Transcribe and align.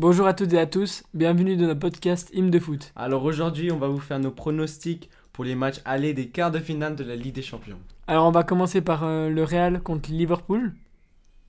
Bonjour 0.00 0.28
à 0.28 0.32
toutes 0.32 0.52
et 0.52 0.60
à 0.60 0.66
tous, 0.66 1.02
bienvenue 1.12 1.56
dans 1.56 1.66
notre 1.66 1.80
podcast 1.80 2.30
Hymne 2.32 2.52
de 2.52 2.60
foot. 2.60 2.92
Alors 2.94 3.24
aujourd'hui, 3.24 3.72
on 3.72 3.78
va 3.78 3.88
vous 3.88 3.98
faire 3.98 4.20
nos 4.20 4.30
pronostics 4.30 5.10
pour 5.32 5.42
les 5.42 5.56
matchs 5.56 5.80
allés 5.84 6.14
des 6.14 6.28
quarts 6.28 6.52
de 6.52 6.60
finale 6.60 6.94
de 6.94 7.02
la 7.02 7.16
Ligue 7.16 7.34
des 7.34 7.42
Champions. 7.42 7.80
Alors 8.06 8.24
on 8.24 8.30
va 8.30 8.44
commencer 8.44 8.80
par 8.80 9.02
euh, 9.02 9.28
le 9.28 9.42
Real 9.42 9.82
contre 9.82 10.12
Liverpool. 10.12 10.72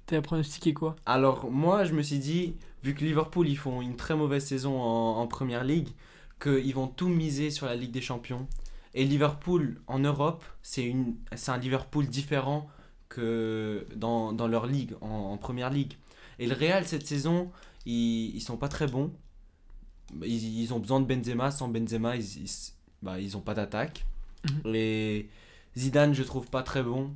T'as 0.07 0.21
pronostiqué 0.21 0.73
quoi? 0.73 0.95
Alors 1.05 1.51
moi, 1.51 1.83
je 1.83 1.93
me 1.93 2.01
suis 2.01 2.17
dit, 2.17 2.55
vu 2.83 2.95
que 2.95 3.05
Liverpool, 3.05 3.47
ils 3.47 3.55
font 3.55 3.83
une 3.83 3.95
très 3.95 4.15
mauvaise 4.15 4.45
saison 4.45 4.81
en, 4.81 5.19
en 5.19 5.27
Première 5.27 5.63
Ligue, 5.63 5.89
qu'ils 6.41 6.73
vont 6.73 6.87
tout 6.87 7.07
miser 7.07 7.51
sur 7.51 7.67
la 7.67 7.75
Ligue 7.75 7.91
des 7.91 8.01
Champions. 8.01 8.47
Et 8.95 9.05
Liverpool 9.05 9.79
en 9.85 9.99
Europe, 9.99 10.43
c'est 10.63 10.91
un 11.49 11.57
Liverpool 11.59 12.07
différent 12.07 12.67
que 13.09 13.85
dans, 13.95 14.33
dans 14.33 14.47
leur 14.47 14.65
ligue, 14.65 14.95
en, 15.01 15.33
en 15.33 15.37
Première 15.37 15.69
Ligue. 15.69 15.93
Et 16.39 16.47
le 16.47 16.55
Real, 16.55 16.85
cette 16.87 17.05
saison, 17.07 17.51
ils, 17.85 18.35
ils 18.35 18.41
sont 18.41 18.57
pas 18.57 18.69
très 18.69 18.87
bons. 18.87 19.13
Ils, 20.23 20.61
ils 20.61 20.73
ont 20.73 20.79
besoin 20.79 20.99
de 21.01 21.05
Benzema. 21.05 21.51
Sans 21.51 21.67
Benzema, 21.67 22.15
ils, 22.15 22.43
ils, 22.43 22.51
bah, 23.01 23.19
ils 23.19 23.37
ont 23.37 23.41
pas 23.41 23.53
d'attaque. 23.53 24.05
Et 24.73 25.29
Zidane, 25.77 26.13
je 26.13 26.23
trouve 26.23 26.47
pas 26.49 26.63
très 26.63 26.83
bon. 26.83 27.13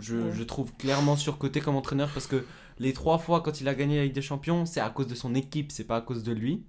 Je, 0.00 0.16
Ouais. 0.16 0.32
je 0.32 0.42
trouve 0.42 0.72
clairement 0.76 1.16
surcoté 1.16 1.60
comme 1.60 1.76
entraîneur 1.76 2.10
parce 2.12 2.26
que 2.26 2.44
les 2.80 2.92
trois 2.92 3.18
fois 3.18 3.40
quand 3.42 3.60
il 3.60 3.68
a 3.68 3.74
gagné 3.74 3.96
la 3.98 4.04
Ligue 4.04 4.12
des 4.14 4.22
Champions, 4.22 4.66
c'est 4.66 4.80
à 4.80 4.90
cause 4.90 5.06
de 5.06 5.14
son 5.14 5.34
équipe, 5.36 5.70
c'est 5.70 5.84
pas 5.84 5.96
à 5.98 6.00
cause 6.00 6.24
de 6.24 6.32
lui. 6.32 6.64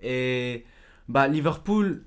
Et 0.00 0.64
bah 1.08 1.26
Liverpool, 1.28 2.04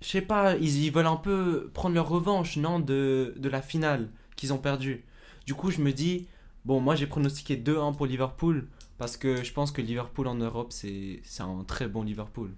je 0.00 0.08
sais 0.08 0.22
pas, 0.22 0.56
ils, 0.56 0.84
ils 0.84 0.90
veulent 0.92 1.06
un 1.06 1.16
peu 1.16 1.70
prendre 1.74 1.94
leur 1.94 2.08
revanche, 2.08 2.56
non, 2.56 2.80
de, 2.80 3.34
de 3.36 3.48
la 3.48 3.62
finale 3.62 4.10
qu'ils 4.36 4.52
ont 4.52 4.58
perdue. 4.58 5.04
Du 5.46 5.54
coup, 5.54 5.70
je 5.70 5.80
me 5.80 5.92
dis, 5.92 6.26
bon, 6.64 6.80
moi 6.80 6.94
j'ai 6.94 7.06
pronostiqué 7.06 7.56
2-1 7.56 7.96
pour 7.96 8.06
Liverpool 8.06 8.68
parce 8.98 9.16
que 9.16 9.42
je 9.42 9.52
pense 9.52 9.72
que 9.72 9.82
Liverpool 9.82 10.26
en 10.26 10.34
Europe, 10.34 10.72
c'est 10.72 11.20
un 11.40 11.64
très 11.64 11.88
bon 11.88 12.02
Liverpool. 12.02 12.50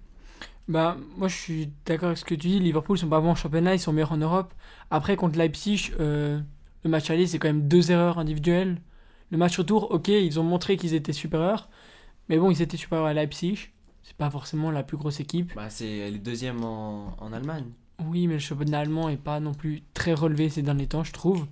Bah 0.67 0.97
moi 1.15 1.27
je 1.27 1.35
suis 1.35 1.69
d'accord 1.85 2.07
avec 2.07 2.17
ce 2.17 2.25
que 2.25 2.33
tu 2.33 2.47
dis, 2.47 2.59
Liverpool 2.59 2.97
sont 2.97 3.07
pas 3.07 3.21
bons 3.21 3.31
en 3.31 3.35
championnat, 3.35 3.75
ils 3.75 3.79
sont 3.79 3.93
meilleurs 3.93 4.11
en 4.13 4.17
Europe. 4.17 4.53
Après 4.89 5.15
contre 5.15 5.37
Leipzig, 5.37 5.91
euh, 5.99 6.39
le 6.83 6.89
match 6.89 7.09
aller 7.09 7.27
c'est 7.27 7.39
quand 7.39 7.47
même 7.47 7.67
deux 7.67 7.91
erreurs 7.91 8.17
individuelles. 8.17 8.81
Le 9.31 9.37
match 9.37 9.57
retour, 9.57 9.91
ok, 9.91 10.07
ils 10.07 10.39
ont 10.39 10.43
montré 10.43 10.77
qu'ils 10.77 10.93
étaient 10.93 11.13
supérieurs, 11.13 11.69
mais 12.29 12.37
bon 12.37 12.49
ils 12.51 12.61
étaient 12.61 12.77
supérieurs 12.77 13.07
à 13.07 13.13
Leipzig. 13.13 13.69
C'est 14.03 14.17
pas 14.17 14.29
forcément 14.29 14.69
la 14.69 14.83
plus 14.83 14.97
grosse 14.97 15.19
équipe. 15.19 15.53
Bah, 15.55 15.69
c'est 15.69 16.11
les 16.11 16.19
deuxièmes 16.19 16.63
en, 16.63 17.15
en 17.19 17.33
Allemagne. 17.33 17.65
Oui, 18.05 18.27
mais 18.27 18.35
le 18.35 18.39
championnat 18.39 18.79
allemand 18.81 19.09
est 19.09 19.17
pas 19.17 19.39
non 19.39 19.53
plus 19.53 19.81
très 19.93 20.13
relevé 20.13 20.49
ces 20.49 20.61
derniers 20.61 20.87
temps, 20.87 21.03
je 21.03 21.13
trouve. 21.13 21.47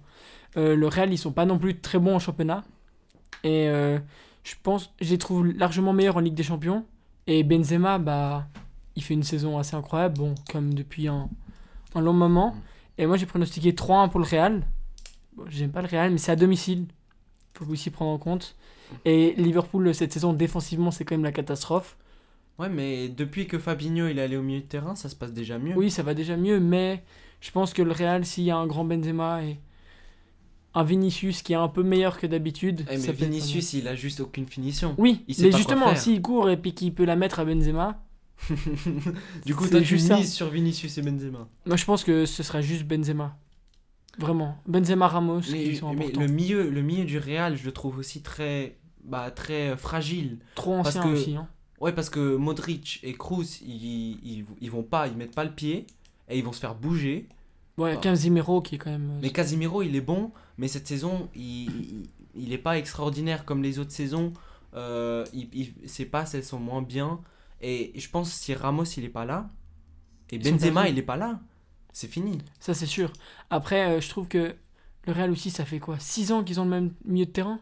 Euh, 0.58 0.76
le 0.76 0.88
Real, 0.88 1.12
ils 1.12 1.18
sont 1.18 1.32
pas 1.32 1.46
non 1.46 1.58
plus 1.58 1.80
très 1.80 2.00
bons 2.00 2.16
en 2.16 2.20
championnat. 2.20 2.64
Et 3.44 3.68
euh, 3.68 4.00
je 4.44 4.54
pense, 4.62 4.94
je 5.02 5.10
les 5.10 5.18
trouve 5.18 5.46
largement 5.48 5.94
meilleurs 5.94 6.18
en 6.18 6.22
Ligue 6.22 6.36
des 6.36 6.44
Champions. 6.44 6.86
Et 7.28 7.44
Benzema, 7.44 8.00
bah, 8.00 8.48
il 8.96 9.04
fait 9.04 9.14
une 9.14 9.24
saison 9.24 9.58
assez 9.58 9.76
incroyable, 9.76 10.18
bon, 10.18 10.36
comme 10.52 10.74
depuis 10.74 11.08
un, 11.08 11.30
un 11.96 12.02
long 12.02 12.14
moment. 12.14 12.52
Mm. 12.52 12.62
Et 13.00 13.06
moi, 13.06 13.18
j'ai 13.18 13.26
pronostiqué 13.26 13.72
3-1 13.72 14.10
pour 14.10 14.20
le 14.20 14.26
Real. 14.26 14.64
Bon, 15.36 15.46
J'aime 15.50 15.72
pas 15.72 15.82
le 15.82 15.88
Real, 15.88 16.12
mais 16.12 16.18
c'est 16.18 16.32
à 16.32 16.36
domicile. 16.36 16.86
Faut 17.54 17.66
aussi 17.70 17.90
prendre 17.90 18.12
en 18.12 18.18
compte. 18.18 18.56
Et 19.06 19.34
Liverpool, 19.38 19.94
cette 19.94 20.14
saison, 20.14 20.34
défensivement, 20.34 20.92
c'est 20.92 21.06
quand 21.06 21.16
même 21.16 21.24
la 21.24 21.32
catastrophe. 21.32 21.98
Ouais, 22.60 22.70
mais 22.70 23.10
depuis 23.10 23.48
que 23.48 23.58
Fabinho 23.58 24.08
il 24.08 24.20
est 24.20 24.22
allé 24.22 24.38
au 24.38 24.44
milieu 24.44 24.62
de 24.62 24.66
terrain, 24.66 24.96
ça 24.96 25.10
se 25.10 25.16
passe 25.16 25.34
déjà 25.34 25.58
mieux. 25.58 25.74
Oui, 25.76 25.90
ça 25.90 26.04
va 26.04 26.14
déjà 26.14 26.38
mieux, 26.38 26.60
mais 26.60 27.04
je 27.42 27.50
pense 27.52 27.74
que 27.74 27.82
le 27.82 27.92
Real, 27.92 28.26
s'il 28.26 28.44
y 28.44 28.52
a 28.52 28.58
un 28.58 28.68
grand 28.68 28.86
Benzema 28.86 29.44
et 29.44 29.58
un 30.76 30.84
Vinicius 30.84 31.42
qui 31.42 31.54
est 31.54 31.58
un 31.58 31.68
peu 31.68 31.84
meilleur 31.84 32.18
que 32.20 32.26
d'habitude, 32.28 32.86
Eh, 32.92 32.98
mais 32.98 33.12
Vinicius, 33.12 33.74
il 33.74 33.88
a 33.88 33.96
juste 33.96 34.20
aucune 34.22 34.48
finition. 34.48 34.96
Oui, 34.98 35.24
il 35.28 35.36
sait 35.36 35.44
mais 35.44 35.50
pas 35.52 35.58
justement, 35.58 35.96
s'il 35.96 36.22
court 36.22 36.50
et 36.50 36.58
puis 36.58 36.74
qu'il 36.74 36.94
peut 36.94 37.06
la 37.06 37.16
mettre 37.16 37.40
à 37.40 37.46
Benzema, 37.46 38.04
du 39.46 39.56
coup, 39.56 39.68
tu 39.68 39.84
juste 39.84 40.08
ça. 40.08 40.18
mises 40.18 40.34
sur 40.34 40.50
Vinicius 40.50 40.98
et 40.98 41.02
Benzema. 41.02 41.48
moi 41.66 41.78
je 41.78 41.86
pense 41.86 42.04
que 42.04 42.26
ce 42.26 42.44
sera 42.44 42.62
juste 42.62 42.84
Benzema. 42.86 43.38
Vraiment. 44.20 44.58
Benzema 44.68 45.08
Ramos 45.08 45.42
Mais, 45.52 45.64
qui 45.64 45.76
sont 45.78 45.94
mais 45.94 46.12
le, 46.12 46.28
milieu, 46.28 46.70
le 46.70 46.82
milieu 46.82 47.04
du 47.06 47.18
Real, 47.18 47.56
je 47.58 47.66
le 47.66 47.72
trouve 47.72 47.98
aussi 47.98 48.22
très, 48.22 48.78
bah, 49.04 49.32
très 49.32 49.70
euh, 49.72 49.78
fragile. 49.78 50.38
Trop 50.56 50.76
parce 50.84 50.90
ancien 50.90 51.04
que- 51.04 51.08
aussi. 51.08 51.36
Hein. 51.36 51.48
Ouais, 51.82 51.92
parce 51.94 52.10
que 52.10 52.36
Modric 52.36 53.00
et 53.04 53.14
Kroos, 53.14 53.44
ils, 53.66 54.20
ils, 54.24 54.46
ils 54.62 54.72
vont 54.72 54.84
pas, 54.84 55.08
ils 55.08 55.18
mettent 55.18 55.34
pas 55.36 55.44
le 55.44 55.52
pied 55.52 55.88
et 56.30 56.38
ils 56.38 56.44
vont 56.44 56.54
se 56.54 56.60
faire 56.60 56.76
bouger. 56.76 57.28
Ouais. 57.78 58.00
Casemiro 58.00 58.62
qui 58.62 58.76
est 58.76 58.78
quand 58.78 58.92
même. 58.92 59.10
euh, 59.12 59.20
Mais 59.22 59.32
Casimiro, 59.32 59.82
il 59.82 59.96
est 59.96 60.02
bon, 60.02 60.32
mais 60.58 60.68
cette 60.68 60.88
saison, 60.88 61.30
il, 61.36 61.66
il, 61.66 62.10
il 62.36 62.54
est 62.54 62.58
pas 62.60 62.78
extraordinaire 62.78 63.46
comme 63.46 63.64
les 63.64 63.80
autres 63.80 63.92
saisons. 63.92 64.34
Euh, 64.76 65.26
il, 65.34 65.50
il- 65.54 65.90
ses 65.90 66.06
passes, 66.06 66.34
elles 66.36 66.44
sont 66.44 66.60
moins 66.60 66.82
bien. 66.82 67.20
Et 67.62 67.92
je 68.00 68.10
pense 68.10 68.32
si 68.32 68.54
Ramos, 68.54 68.84
il 68.98 69.06
est 69.06 69.10
pas 69.10 69.26
là, 69.26 69.50
et 70.32 70.36
Ils 70.36 70.44
Benzema, 70.44 70.90
il 70.90 70.98
est 70.98 71.02
pas 71.04 71.18
là, 71.18 71.40
c'est 71.94 72.08
fini. 72.10 72.40
Ça 72.60 72.74
c'est 72.74 72.86
sûr. 72.86 73.12
Après, 73.50 73.86
euh, 73.98 74.02
je 74.02 74.10
trouve 74.10 74.28
que 74.28 74.56
le 75.08 75.14
Real 75.14 75.32
aussi, 75.32 75.50
ça 75.50 75.64
fait 75.66 75.80
quoi? 75.80 75.98
6 76.00 76.32
ans 76.32 76.44
qu'ils 76.44 76.60
ont 76.60 76.66
le 76.66 76.70
même 76.70 76.94
milieu 77.06 77.26
de 77.26 77.32
terrain? 77.32 77.60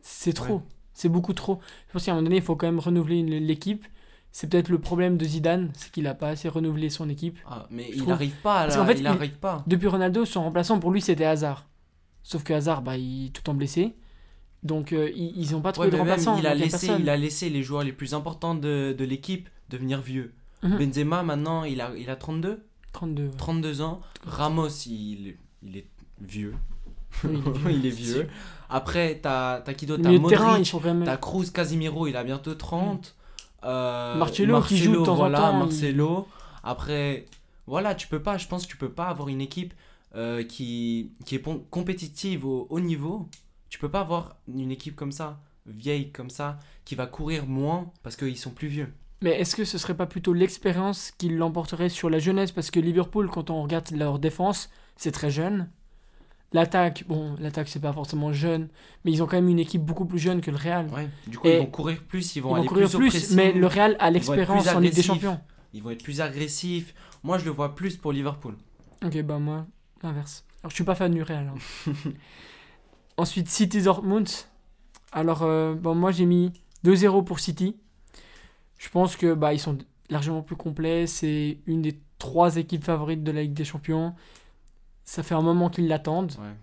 C'est 0.00 0.32
trop. 0.32 0.56
Ouais. 0.56 0.62
C'est 0.94 1.08
beaucoup 1.08 1.32
trop. 1.32 1.60
Je 1.88 1.92
pense 1.92 2.04
qu'à 2.04 2.12
un 2.12 2.14
moment 2.14 2.24
donné, 2.24 2.36
il 2.36 2.42
faut 2.42 2.56
quand 2.56 2.66
même 2.66 2.78
renouveler 2.80 3.22
l'équipe. 3.40 3.84
C'est 4.34 4.48
peut-être 4.48 4.70
le 4.70 4.78
problème 4.78 5.18
de 5.18 5.24
Zidane, 5.26 5.70
c'est 5.74 5.92
qu'il 5.92 6.06
a 6.06 6.14
pas 6.14 6.28
assez 6.28 6.48
renouvelé 6.48 6.88
son 6.88 7.08
équipe. 7.10 7.38
Ah, 7.46 7.66
mais 7.70 7.90
il 7.94 8.06
n'arrive 8.06 8.34
pas, 8.42 8.66
qu'en 8.68 8.86
fait, 8.86 8.94
il 8.94 9.00
il- 9.00 9.06
arrive 9.06 9.36
pas. 9.38 9.62
Depuis 9.66 9.88
Ronaldo, 9.88 10.24
son 10.24 10.42
remplaçant 10.44 10.80
pour 10.80 10.90
lui 10.90 11.00
c'était 11.02 11.26
Hazard. 11.26 11.66
Sauf 12.22 12.42
que 12.42 12.52
Hazard, 12.54 12.80
bah, 12.82 12.96
il 12.96 13.26
est 13.26 13.30
tout 13.30 13.48
en 13.50 13.54
blessé. 13.54 13.94
Donc 14.62 14.92
euh, 14.92 15.10
ils, 15.14 15.36
ils 15.38 15.54
ont 15.56 15.60
pas 15.60 15.72
trouvé 15.72 15.88
Ouais, 15.88 15.92
de 15.94 15.98
remplaçant. 15.98 16.38
il, 16.38 16.46
a 16.46 16.54
laissé, 16.54 16.86
personne. 16.86 17.02
il 17.02 17.10
a 17.10 17.16
laissé 17.16 17.50
les 17.50 17.62
joueurs 17.62 17.82
les 17.82 17.92
plus 17.92 18.14
importants 18.14 18.54
de, 18.54 18.94
de 18.96 19.04
l'équipe 19.04 19.48
devenir 19.68 20.00
vieux. 20.00 20.32
Mhm. 20.62 20.78
Benzema, 20.78 21.22
maintenant, 21.24 21.64
il 21.64 21.80
a, 21.80 21.90
il 21.98 22.08
a 22.08 22.16
32, 22.16 22.64
32. 22.92 23.24
ouais. 23.24 23.30
32 23.36 23.80
ans. 23.82 24.00
Ramos, 24.24 24.68
il, 24.86 25.34
il 25.62 25.76
est 25.76 25.86
vieux. 26.20 26.54
Oui, 27.24 27.74
il 27.74 27.84
est 27.86 27.90
vieux. 28.04 28.28
Après, 28.70 29.18
t'as 29.20 29.60
t'as 29.60 29.74
qui 29.74 29.84
d'autre? 29.84 30.02
T'as 30.04 30.12
Modric, 30.16 30.72
t'as 31.04 31.16
Cruz, 31.18 31.50
Casimiro, 31.52 32.06
il 32.06 32.16
a 32.16 32.24
bientôt 32.24 32.54
30. 32.54 33.14
Euh, 33.64 34.16
Marcelo 34.16 34.60
qui 34.62 34.76
joue 34.76 34.92
de 34.92 35.04
temps 35.04 35.12
en 35.12 35.16
voilà, 35.16 35.52
il- 35.52 35.58
Marcelo. 35.58 36.26
Après, 36.64 37.26
voilà, 37.66 37.94
tu 37.94 38.08
peux 38.08 38.22
pas, 38.22 38.38
je 38.38 38.46
pense 38.48 38.64
que 38.66 38.70
tu 38.70 38.76
peux 38.76 38.90
pas 38.90 39.06
avoir 39.08 39.28
une 39.28 39.40
équipe 39.40 39.74
euh, 40.14 40.42
qui, 40.44 41.12
qui 41.24 41.36
est 41.36 41.42
compétitive 41.70 42.44
au 42.44 42.66
haut 42.70 42.80
niveau. 42.80 43.28
Tu 43.70 43.78
peux 43.78 43.88
pas 43.88 44.00
avoir 44.00 44.36
une 44.48 44.70
équipe 44.70 44.94
comme 44.96 45.12
ça, 45.12 45.40
vieille 45.66 46.10
comme 46.12 46.30
ça, 46.30 46.58
qui 46.84 46.94
va 46.94 47.06
courir 47.06 47.46
moins 47.46 47.90
parce 48.02 48.16
qu'ils 48.16 48.36
sont 48.38 48.50
plus 48.50 48.68
vieux. 48.68 48.92
Mais 49.22 49.40
est-ce 49.40 49.54
que 49.56 49.64
ce 49.64 49.78
serait 49.78 49.96
pas 49.96 50.06
plutôt 50.06 50.32
l'expérience 50.32 51.12
qui 51.16 51.28
l'emporterait 51.28 51.88
sur 51.88 52.10
la 52.10 52.18
jeunesse? 52.18 52.50
Parce 52.52 52.70
que 52.72 52.80
Liverpool, 52.80 53.30
quand 53.30 53.50
on 53.50 53.62
regarde 53.62 53.88
leur 53.92 54.18
défense, 54.18 54.68
c'est 54.96 55.12
très 55.12 55.30
jeune. 55.30 55.68
L'attaque, 56.52 57.04
bon, 57.08 57.34
l'attaque 57.40 57.68
c'est 57.68 57.80
pas 57.80 57.92
forcément 57.92 58.32
jeune, 58.32 58.68
mais 59.04 59.12
ils 59.12 59.22
ont 59.22 59.26
quand 59.26 59.36
même 59.36 59.48
une 59.48 59.58
équipe 59.58 59.82
beaucoup 59.82 60.04
plus 60.04 60.18
jeune 60.18 60.40
que 60.42 60.50
le 60.50 60.56
Real. 60.58 60.88
Ouais. 60.90 61.08
Du 61.26 61.38
coup, 61.38 61.48
Et 61.48 61.56
ils 61.56 61.58
vont 61.60 61.66
courir 61.66 62.02
plus, 62.04 62.34
ils 62.36 62.38
Ils 62.38 62.42
vont 62.42 62.50
vont 62.50 62.54
aller 62.56 62.66
courir 62.66 62.88
plus, 62.88 62.96
au 62.96 62.98
plus, 62.98 63.08
pressing, 63.08 63.36
mais 63.36 63.52
le 63.52 63.66
Real 63.66 63.96
a 63.98 64.10
l'expérience 64.10 64.68
en 64.68 64.80
Ligue 64.80 64.94
des. 64.94 65.02
Champions. 65.02 65.40
Ils 65.72 65.82
vont 65.82 65.90
être 65.90 66.02
plus 66.04 66.20
agressifs. 66.20 66.94
Moi, 67.22 67.38
je 67.38 67.46
le 67.46 67.50
vois 67.50 67.74
plus 67.74 67.96
pour 67.96 68.12
Liverpool. 68.12 68.54
Ok, 69.04 69.20
bah 69.22 69.38
moi, 69.38 69.66
l'inverse. 70.02 70.44
Alors 70.62 70.70
je 70.70 70.74
suis 70.74 70.84
pas 70.84 70.94
fan 70.94 71.12
du 71.12 71.22
Real. 71.22 71.50
hein. 71.86 71.92
Ensuite, 73.16 73.48
City 73.48 73.82
Dortmund. 73.82 74.28
Alors, 75.12 75.42
euh, 75.42 75.74
bon, 75.74 75.94
moi 75.94 76.12
j'ai 76.12 76.24
mis 76.26 76.52
2-0 76.84 77.24
pour 77.24 77.40
City. 77.40 77.76
Je 78.78 78.88
pense 78.88 79.16
que 79.16 79.34
bah, 79.34 79.52
ils 79.54 79.58
sont 79.58 79.78
largement 80.10 80.42
plus 80.42 80.56
complets. 80.56 81.06
C'est 81.06 81.58
une 81.66 81.82
des 81.82 81.98
trois 82.18 82.56
équipes 82.56 82.84
favorites 82.84 83.22
de 83.22 83.32
la 83.32 83.42
Ligue 83.42 83.54
des 83.54 83.64
Champions. 83.64 84.14
Ça 85.04 85.22
fait 85.22 85.34
un 85.34 85.42
moment 85.42 85.68
qu'ils 85.70 85.88
l'attendent. 85.88 86.32
Ouais. 86.38 86.54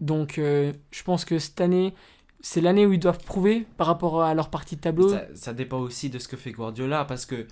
Donc, 0.00 0.38
euh, 0.38 0.72
je 0.90 1.02
pense 1.02 1.24
que 1.24 1.38
cette 1.38 1.60
année, 1.60 1.94
c'est 2.40 2.60
l'année 2.60 2.86
où 2.86 2.92
ils 2.92 3.00
doivent 3.00 3.18
prouver 3.24 3.66
par 3.76 3.86
rapport 3.88 4.22
à 4.22 4.32
leur 4.34 4.48
partie 4.50 4.76
de 4.76 4.80
tableau. 4.80 5.08
Ça, 5.08 5.24
ça 5.34 5.52
dépend 5.52 5.78
aussi 5.78 6.08
de 6.08 6.18
ce 6.18 6.28
que 6.28 6.36
fait 6.36 6.52
Guardiola 6.52 7.04
parce 7.04 7.26
que 7.26 7.46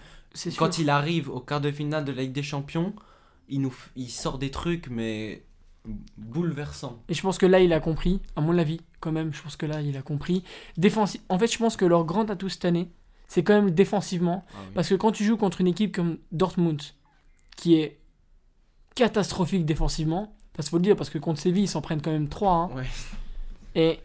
quand 0.57 0.79
il 0.79 0.91
arrive 0.91 1.29
au 1.31 1.41
quart 1.41 1.61
de 1.61 1.71
finale 1.73 2.05
de 2.05 2.13
la 2.13 2.23
Ligue 2.23 2.33
des 2.33 2.43
Champions, 2.45 2.95
il, 3.49 3.61
nous, 3.63 3.75
il 3.97 4.09
sort 4.09 4.39
des 4.39 4.51
trucs 4.53 4.89
mais 4.89 5.43
bouleversants. 6.17 7.03
Et 7.09 7.15
je 7.15 7.23
pense 7.23 7.39
que 7.39 7.47
là, 7.47 7.61
il 7.61 7.73
a 7.73 7.81
compris, 7.81 8.21
à 8.37 8.41
mon 8.41 8.57
avis, 8.59 8.81
quand 9.01 9.13
même, 9.13 9.33
je 9.33 9.43
pense 9.43 9.57
que 9.57 9.67
là, 9.67 9.81
il 9.83 9.97
a 9.97 10.03
compris. 10.03 10.43
Défensi- 10.79 11.21
En 11.29 11.39
fait, 11.39 11.53
je 11.53 11.59
pense 11.59 11.77
que 11.77 11.85
leur 11.85 12.05
grand 12.05 12.29
atout 12.31 12.49
cette 12.49 12.65
année, 12.65 12.91
c'est 13.29 13.43
quand 13.43 13.55
même 13.55 13.71
défensivement. 13.73 14.45
Ah 14.51 14.57
oui. 14.67 14.73
Parce 14.75 14.89
que 14.89 14.95
quand 14.95 15.13
tu 15.13 15.25
joues 15.25 15.37
contre 15.37 15.61
une 15.61 15.67
équipe 15.69 15.95
comme 15.95 16.19
Dortmund, 16.33 16.81
qui 17.57 17.75
est 17.77 17.99
catastrophique 18.95 19.65
défensivement, 19.67 20.36
parce 20.57 20.69
qu'il 20.69 20.71
faut 20.71 20.79
le 20.79 20.83
dire, 20.83 20.97
parce 20.97 21.11
que 21.11 21.19
contre 21.19 21.41
Séville, 21.41 21.65
ils 21.65 21.69
s'en 21.69 21.83
prennent 21.83 22.03
quand 22.03 22.11
même 22.11 22.29
3. 22.29 22.71
Ouais. 22.75 22.85
Et 23.75 24.01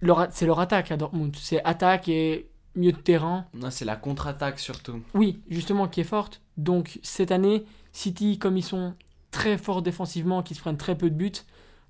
leur 0.00 0.28
c'est 0.30 0.46
leur 0.46 0.60
attaque 0.60 0.92
à 0.92 0.96
Dortmund. 0.96 1.34
C'est 1.36 1.62
attaque 1.64 2.08
et 2.08 2.48
milieu 2.76 2.92
de 2.92 2.98
terrain. 2.98 3.46
Non, 3.54 3.70
c'est 3.70 3.84
la 3.84 3.96
contre-attaque 3.96 4.60
surtout. 4.60 5.02
Oui, 5.14 5.40
justement, 5.50 5.88
qui 5.88 6.00
est 6.00 6.04
forte. 6.04 6.40
Donc, 6.56 7.00
cette 7.02 7.32
année, 7.32 7.64
City, 7.92 8.38
comme 8.38 8.56
ils 8.56 8.62
sont 8.62 8.94
très 9.30 9.58
forts 9.58 9.82
défensivement, 9.82 10.42
qui 10.42 10.54
se 10.54 10.60
prennent 10.60 10.76
très 10.76 10.96
peu 10.96 11.10
de 11.10 11.14
buts, 11.16 11.32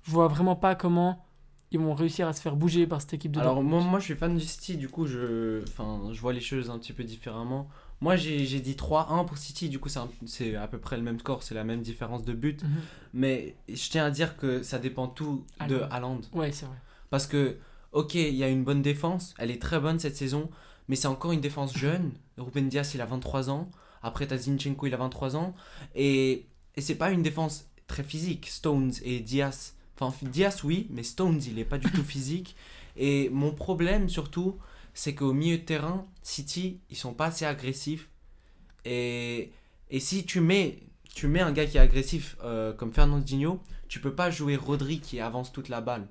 je 0.03 0.11
vois 0.11 0.27
vraiment 0.27 0.55
pas 0.55 0.75
comment 0.75 1.23
ils 1.71 1.79
vont 1.79 1.93
réussir 1.93 2.27
à 2.27 2.33
se 2.33 2.41
faire 2.41 2.55
bouger 2.55 2.87
par 2.87 2.99
cette 2.99 3.13
équipe 3.13 3.31
de 3.31 3.39
Alors 3.39 3.55
Dortmund. 3.55 3.83
moi, 3.83 3.91
moi 3.91 3.99
je 3.99 4.05
suis 4.05 4.15
fan 4.15 4.35
du 4.35 4.43
City, 4.43 4.75
du 4.75 4.89
coup 4.89 5.05
je, 5.05 5.61
enfin, 5.67 6.01
je 6.11 6.19
vois 6.19 6.33
les 6.33 6.41
choses 6.41 6.71
un 6.71 6.79
petit 6.79 6.93
peu 6.93 7.03
différemment. 7.03 7.67
Moi 8.01 8.15
j'ai 8.15 8.59
dit 8.59 8.75
3-1 8.75 9.25
pour 9.25 9.37
City, 9.37 9.67
du 9.67 9.77
coup 9.79 9.89
c'est 10.25 10.55
à 10.55 10.67
peu 10.67 10.77
près 10.77 10.95
le 10.95 11.03
même 11.03 11.19
score, 11.19 11.43
c'est 11.43 11.55
la 11.55 11.65
même 11.65 11.81
différence 11.81 12.23
de 12.23 12.33
but. 12.33 12.63
Mhm. 12.63 12.69
Mais 13.13 13.55
je 13.67 13.89
tiens 13.89 14.05
à 14.05 14.11
dire 14.11 14.37
que 14.37 14.63
ça 14.63 14.79
dépend 14.79 15.07
tout 15.07 15.45
de 15.67 15.81
Haaland. 15.91 16.21
Ouais, 16.33 16.51
c'est 16.51 16.65
vrai. 16.65 16.77
Parce 17.09 17.27
que, 17.27 17.57
ok, 17.91 18.15
il 18.15 18.35
y 18.35 18.43
a 18.43 18.49
une 18.49 18.63
bonne 18.63 18.81
défense, 18.81 19.33
elle 19.37 19.51
est 19.51 19.61
très 19.61 19.79
bonne 19.79 19.99
cette 19.99 20.15
saison, 20.15 20.49
mais 20.87 20.95
c'est 20.95 21.07
encore 21.07 21.31
une 21.31 21.41
défense 21.41 21.77
jeune. 21.77 22.11
Ruben 22.37 22.69
Dias, 22.69 22.91
il 22.95 23.01
a 23.01 23.05
23 23.05 23.49
ans. 23.49 23.69
Après, 24.01 24.27
t'as 24.27 24.37
Zinchenko, 24.37 24.87
il 24.87 24.93
a 24.93 24.97
23 24.97 25.35
ans. 25.35 25.53
Et, 25.93 26.45
et 26.75 26.81
c'est 26.81 26.95
pas 26.95 27.11
une 27.11 27.21
défense 27.21 27.65
très 27.87 28.03
physique. 28.03 28.47
Stones 28.47 28.93
et 29.03 29.19
Diaz. 29.19 29.75
Enfin, 29.99 30.15
Diaz, 30.25 30.63
oui, 30.63 30.87
mais 30.89 31.03
Stones, 31.03 31.41
il 31.47 31.59
est 31.59 31.65
pas 31.65 31.77
du 31.77 31.91
tout 31.91 32.03
physique. 32.05 32.55
Et 32.95 33.29
mon 33.29 33.51
problème, 33.51 34.09
surtout, 34.09 34.57
c'est 34.93 35.15
qu'au 35.15 35.33
milieu 35.33 35.57
de 35.57 35.63
terrain, 35.63 36.07
City, 36.23 36.79
ils 36.89 36.97
sont 36.97 37.13
pas 37.13 37.27
assez 37.27 37.45
agressifs. 37.45 38.09
Et, 38.85 39.51
et 39.89 39.99
si 39.99 40.25
tu 40.25 40.41
mets, 40.41 40.79
tu 41.13 41.27
mets 41.27 41.41
un 41.41 41.51
gars 41.51 41.65
qui 41.65 41.77
est 41.77 41.81
agressif 41.81 42.37
euh, 42.43 42.73
comme 42.73 42.93
Fernandinho, 42.93 43.61
tu 43.87 43.99
peux 43.99 44.13
pas 44.13 44.29
jouer 44.29 44.55
Rodri 44.55 44.99
qui 44.99 45.19
avance 45.19 45.51
toute 45.51 45.69
la 45.69 45.81
balle. 45.81 46.07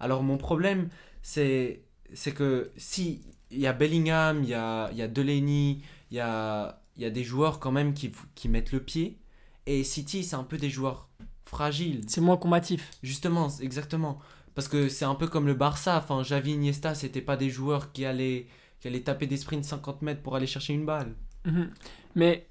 Alors 0.00 0.22
mon 0.22 0.36
problème, 0.36 0.88
c'est 1.22 1.84
c'est 2.14 2.32
que 2.32 2.70
si 2.76 3.22
il 3.50 3.60
y 3.60 3.66
a 3.66 3.72
Bellingham, 3.72 4.42
il 4.42 4.48
y 4.50 4.54
a, 4.54 4.90
y 4.92 5.02
a 5.02 5.08
Delaney, 5.08 5.82
il 6.10 6.16
y 6.16 6.20
a, 6.20 6.82
y 6.96 7.04
a 7.04 7.10
des 7.10 7.24
joueurs 7.24 7.60
quand 7.60 7.70
même 7.70 7.94
qui, 7.94 8.10
qui 8.34 8.48
mettent 8.48 8.72
le 8.72 8.80
pied. 8.80 9.18
Et 9.66 9.84
City, 9.84 10.24
c'est 10.24 10.36
un 10.36 10.44
peu 10.44 10.56
des 10.56 10.70
joueurs 10.70 11.08
fragiles. 11.44 12.00
C'est 12.08 12.20
moins 12.20 12.36
combatif. 12.36 12.90
Justement, 13.02 13.48
exactement. 13.60 14.18
Parce 14.54 14.68
que 14.68 14.88
c'est 14.88 15.04
un 15.04 15.14
peu 15.14 15.26
comme 15.28 15.46
le 15.46 15.54
Barça. 15.54 15.96
Enfin, 15.98 16.20
Xavi, 16.22 16.52
Iniesta, 16.52 16.94
c'était 16.94 17.22
pas 17.22 17.36
des 17.36 17.48
joueurs 17.50 17.92
qui 17.92 18.04
allaient, 18.04 18.46
qui 18.80 18.88
allaient 18.88 19.00
taper 19.00 19.26
des 19.26 19.36
sprints 19.36 19.64
50 19.64 20.02
mètres 20.02 20.22
pour 20.22 20.36
aller 20.36 20.46
chercher 20.46 20.74
une 20.74 20.84
balle. 20.84 21.14
Mhm. 21.46 21.70
Mais, 22.14 22.46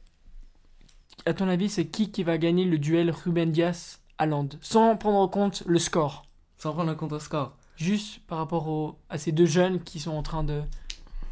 à 1.25 1.33
ton 1.33 1.47
avis, 1.47 1.69
c'est 1.69 1.87
qui 1.87 2.11
qui 2.11 2.23
va 2.23 2.37
gagner 2.37 2.65
le 2.65 2.77
duel 2.79 3.11
Ruben 3.11 3.51
Diaz-Haaland 3.51 4.49
Sans 4.61 4.97
prendre 4.97 5.17
en 5.19 5.27
compte 5.27 5.63
le 5.67 5.79
score. 5.79 6.25
Sans 6.57 6.73
prendre 6.73 6.89
un 6.91 6.95
contre-score. 6.95 7.55
Juste 7.75 8.19
par 8.27 8.37
rapport 8.39 8.67
au- 8.67 8.99
à 9.09 9.17
ces 9.17 9.31
deux 9.31 9.45
jeunes 9.45 9.81
qui 9.83 9.99
sont 9.99 10.11
en 10.11 10.23
train 10.23 10.43
de 10.43 10.61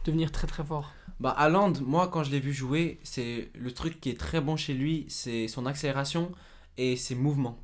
devenir 0.06 0.32
très 0.32 0.48
très 0.48 0.64
forts. 0.64 0.92
Bah, 1.20 1.32
Haaland, 1.32 1.74
moi, 1.82 2.08
quand 2.08 2.24
je 2.24 2.32
l'ai 2.32 2.40
vu 2.40 2.54
jouer, 2.54 3.00
c'est 3.04 3.52
le 3.54 3.72
truc 3.74 4.00
qui 4.00 4.10
est 4.10 4.20
très 4.20 4.40
bon 4.42 4.56
chez 4.56 4.74
lui, 4.74 5.06
c'est 5.10 5.48
son 5.48 5.66
accélération 5.66 6.32
et 6.78 6.96
ses 6.96 7.14
mouvements. 7.16 7.60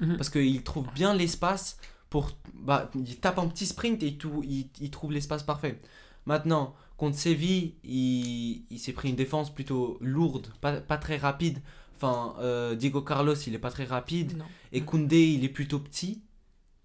Mhm. 0.00 0.16
Parce 0.16 0.30
qu'il 0.30 0.62
trouve 0.62 0.86
bien 0.94 1.12
l'espace 1.14 1.78
pour. 2.10 2.30
Bah, 2.54 2.90
il 2.94 3.16
tape 3.16 3.38
un 3.38 3.48
petit 3.48 3.66
sprint 3.66 4.02
et 4.02 4.08
il, 4.08 4.18
tou- 4.18 4.42
il, 4.44 4.68
il 4.80 4.90
trouve 4.90 5.12
l'espace 5.12 5.42
parfait. 5.42 5.80
Maintenant, 6.26 6.74
contre 6.98 7.16
Séville, 7.16 7.74
il, 7.84 8.64
il 8.70 8.78
s'est 8.78 8.92
pris 8.92 9.08
une 9.08 9.16
défense 9.16 9.54
plutôt 9.54 9.96
lourde, 10.02 10.52
pas, 10.60 10.80
pas 10.80 10.98
très 10.98 11.16
rapide. 11.16 11.60
Enfin, 11.96 12.34
euh, 12.40 12.74
Diego 12.74 13.00
Carlos, 13.02 13.34
il 13.34 13.54
est 13.54 13.58
pas 13.58 13.70
très 13.70 13.84
rapide. 13.84 14.36
Non. 14.36 14.44
Et 14.72 14.82
Koundé, 14.82 15.28
il 15.28 15.44
est 15.44 15.48
plutôt 15.50 15.78
petit 15.78 16.22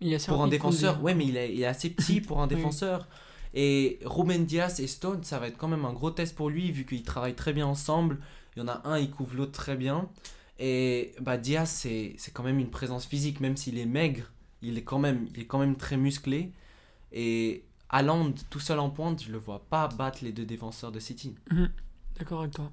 Il 0.01 0.13
a 0.15 0.19
pour 0.19 0.43
un 0.43 0.47
défenseur. 0.47 0.95
Koundé. 0.95 1.05
Ouais, 1.05 1.15
mais 1.15 1.25
il 1.25 1.37
est, 1.37 1.53
il 1.53 1.61
est 1.61 1.65
assez 1.65 1.89
petit 1.89 2.21
pour 2.21 2.39
un 2.41 2.47
Oui. 2.47 2.55
défenseur. 2.55 3.07
Et 3.53 3.99
Ruben 4.03 4.45
Diaz 4.45 4.79
et 4.81 4.87
Stone, 4.87 5.23
ça 5.23 5.39
va 5.39 5.47
être 5.47 5.57
quand 5.57 5.69
même 5.69 5.85
un 5.85 5.93
gros 5.93 6.11
test 6.11 6.35
pour 6.35 6.49
lui, 6.49 6.71
vu 6.71 6.85
qu'ils 6.85 7.03
travaillent 7.03 7.35
très 7.35 7.53
bien 7.53 7.65
ensemble. 7.65 8.19
Il 8.55 8.59
y 8.59 8.61
en 8.63 8.67
a 8.67 8.81
un, 8.85 8.99
il 8.99 9.09
couvre 9.09 9.35
l'autre 9.35 9.53
très 9.53 9.77
bien. 9.77 10.09
Et 10.59 11.13
bah, 11.21 11.37
Diaz, 11.37 11.69
c'est 11.69 12.15
quand 12.33 12.43
même 12.43 12.59
une 12.59 12.69
présence 12.69 13.05
physique, 13.05 13.39
même 13.39 13.55
s'il 13.57 13.77
est 13.77 13.85
maigre, 13.85 14.31
il 14.67 14.77
est, 14.77 14.83
quand 14.83 14.99
même, 14.99 15.27
il 15.33 15.41
est 15.41 15.45
quand 15.45 15.59
même 15.59 15.75
très 15.75 15.97
musclé. 15.97 16.51
Et 17.11 17.63
Haaland, 17.89 18.33
tout 18.49 18.59
seul 18.59 18.79
en 18.79 18.89
pointe, 18.89 19.23
je 19.23 19.31
le 19.31 19.37
vois 19.37 19.65
pas 19.69 19.87
battre 19.87 20.19
les 20.23 20.31
deux 20.31 20.45
défenseurs 20.45 20.91
de 20.91 20.99
City. 20.99 21.35
D'accord 22.17 22.41
avec 22.41 22.53
toi. 22.53 22.71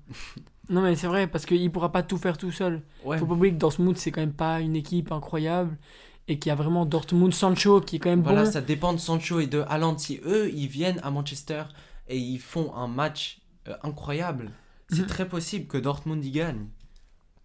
non 0.68 0.82
mais 0.82 0.94
c'est 0.96 1.06
vrai 1.08 1.26
parce 1.26 1.46
qu'il 1.46 1.70
pourra 1.72 1.90
pas 1.92 2.02
tout 2.02 2.16
faire 2.18 2.38
tout 2.38 2.52
seul. 2.52 2.82
Ouais, 3.04 3.18
Faut 3.18 3.26
pas 3.26 3.34
oublier 3.34 3.52
que 3.52 3.58
Dortmund 3.58 3.96
c'est 3.96 4.10
quand 4.12 4.20
même 4.20 4.32
pas 4.32 4.60
une 4.60 4.76
équipe 4.76 5.10
incroyable 5.12 5.76
et 6.28 6.38
qu'il 6.38 6.50
y 6.50 6.52
a 6.52 6.54
vraiment 6.54 6.86
Dortmund 6.86 7.34
Sancho 7.34 7.80
qui 7.80 7.96
est 7.96 7.98
quand 7.98 8.10
même 8.10 8.22
voilà, 8.22 8.44
bon. 8.44 8.50
ça 8.52 8.60
dépend 8.60 8.92
de 8.92 8.98
Sancho 8.98 9.40
et 9.40 9.48
de 9.48 9.64
Haaland. 9.68 9.98
Si 9.98 10.20
eux, 10.24 10.50
ils 10.54 10.68
viennent 10.68 11.00
à 11.02 11.10
Manchester 11.10 11.64
et 12.08 12.16
ils 12.16 12.38
font 12.38 12.72
un 12.74 12.86
match 12.86 13.40
euh, 13.68 13.74
incroyable, 13.82 14.50
c'est 14.88 15.00
Mhm. 15.02 15.06
très 15.08 15.28
possible 15.28 15.66
que 15.66 15.78
Dortmund 15.78 16.24
y 16.24 16.30
gagne. 16.30 16.66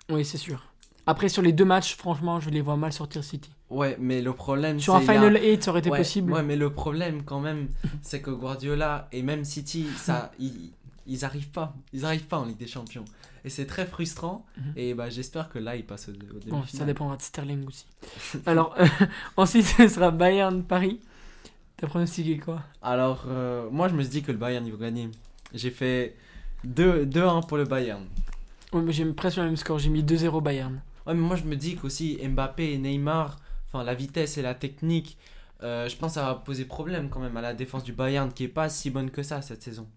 Oui 0.09 0.23
c'est 0.23 0.37
sûr. 0.37 0.67
Après 1.07 1.29
sur 1.29 1.41
les 1.41 1.53
deux 1.53 1.65
matchs 1.65 1.95
franchement 1.95 2.39
je 2.39 2.49
les 2.51 2.61
vois 2.61 2.77
mal 2.77 2.93
sortir 2.93 3.23
City. 3.23 3.49
Ouais, 3.69 3.97
mais 3.99 4.21
le 4.21 4.33
problème, 4.33 4.79
Sur 4.79 4.95
un 4.95 5.01
Final 5.01 5.37
8 5.41 5.63
ça 5.63 5.71
aurait 5.71 5.81
été 5.81 5.89
ouais, 5.89 5.97
possible. 5.97 6.31
Ouais, 6.31 6.43
mais 6.43 6.55
le 6.55 6.69
problème 6.69 7.23
quand 7.23 7.39
même, 7.39 7.67
c'est 8.01 8.21
que 8.21 8.31
Guardiola 8.31 9.09
et 9.11 9.21
même 9.21 9.43
City, 9.43 9.87
ça, 9.97 10.31
ils, 10.39 10.71
ils 11.05 11.25
arrivent 11.25 11.49
pas, 11.49 11.75
ils 11.91 12.05
arrivent 12.05 12.27
pas 12.27 12.39
en 12.39 12.45
Ligue 12.45 12.57
des 12.57 12.67
Champions. 12.67 13.05
Et 13.43 13.49
c'est 13.49 13.65
très 13.65 13.85
frustrant. 13.85 14.45
Mhm. 14.57 14.73
Et 14.75 14.93
bah 14.93 15.09
j'espère 15.09 15.49
que 15.49 15.59
là, 15.59 15.75
ils 15.75 15.85
passent 15.85 16.09
au, 16.09 16.11
au 16.11 16.49
Bon, 16.49 16.63
ça 16.65 16.85
dépendra 16.85 17.17
de 17.17 17.21
Sterling 17.21 17.65
aussi. 17.67 17.85
Alors 18.45 18.75
ensuite 19.35 19.65
ce 19.65 19.87
sera 19.87 20.11
Bayern 20.11 20.63
Paris. 20.63 20.99
T'as 21.75 21.87
pronostiqué 21.87 22.37
quoi? 22.39 22.63
Alors 22.81 23.25
euh, 23.27 23.69
moi, 23.69 23.87
je 23.87 23.95
me 23.95 24.01
suis 24.01 24.11
dit 24.11 24.21
que 24.23 24.31
le 24.31 24.37
Bayern 24.37 24.65
il 24.65 24.71
va 24.73 24.85
gagner. 24.85 25.09
J'ai 25.53 25.71
fait 25.71 26.15
2 26.63 27.05
2-1 27.05 27.45
pour 27.47 27.57
le 27.57 27.65
Bayern. 27.65 28.05
Ouais, 28.73 28.81
mais 28.81 28.91
j'ai 28.91 29.05
presque 29.05 29.37
le 29.37 29.43
même 29.43 29.55
score, 29.55 29.79
j'ai 29.79 29.89
mis 29.89 30.03
2-0 30.03 30.41
Bayern. 30.41 30.81
Ouais, 31.05 31.13
mais 31.13 31.21
moi 31.21 31.35
je 31.35 31.43
me 31.43 31.55
dis 31.55 31.75
qu'aussi 31.75 32.19
Mbappé 32.21 32.73
et 32.73 32.77
Neymar, 32.77 33.37
enfin 33.77 33.85
la 33.85 33.95
vitesse 33.95 34.37
et 34.37 34.41
la 34.41 34.53
technique, 34.53 35.17
euh, 35.63 35.87
je 35.89 35.95
pense 35.95 36.11
que 36.11 36.15
ça 36.15 36.25
va 36.25 36.35
poser 36.35 36.65
problème 36.65 37.09
quand 37.09 37.19
même 37.19 37.37
à 37.37 37.41
la 37.41 37.53
défense 37.53 37.83
du 37.83 37.93
Bayern 37.93 38.31
qui 38.31 38.43
est 38.43 38.49
pas 38.49 38.69
si 38.69 38.89
bonne 38.89 39.09
que 39.11 39.23
ça 39.23 39.41
cette 39.41 39.63
saison. 39.63 39.87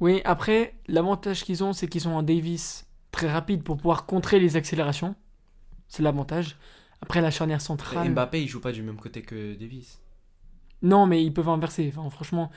Oui, 0.00 0.22
après, 0.24 0.74
l'avantage 0.88 1.44
qu'ils 1.44 1.62
ont, 1.62 1.72
c'est 1.72 1.86
qu'ils 1.86 2.00
sont 2.00 2.10
en 2.10 2.22
Davis 2.22 2.86
très 3.12 3.30
rapide 3.30 3.62
pour 3.62 3.76
pouvoir 3.76 4.06
contrer 4.06 4.40
les 4.40 4.56
accélérations. 4.56 5.14
C'est 5.88 6.02
l'avantage. 6.02 6.56
Après, 7.02 7.20
la 7.20 7.30
charnière 7.30 7.60
Et 7.60 7.64
centrale. 7.64 8.10
Mbappé 8.10 8.42
il 8.42 8.48
joue 8.48 8.60
pas 8.60 8.72
du 8.72 8.82
même 8.82 8.96
côté 8.96 9.22
que 9.22 9.54
Davis. 9.54 10.00
Non, 10.82 11.06
mais 11.06 11.22
ils 11.22 11.32
peuvent 11.32 11.48
inverser. 11.48 11.92
Enfin, 11.94 12.08
franchement, 12.08 12.50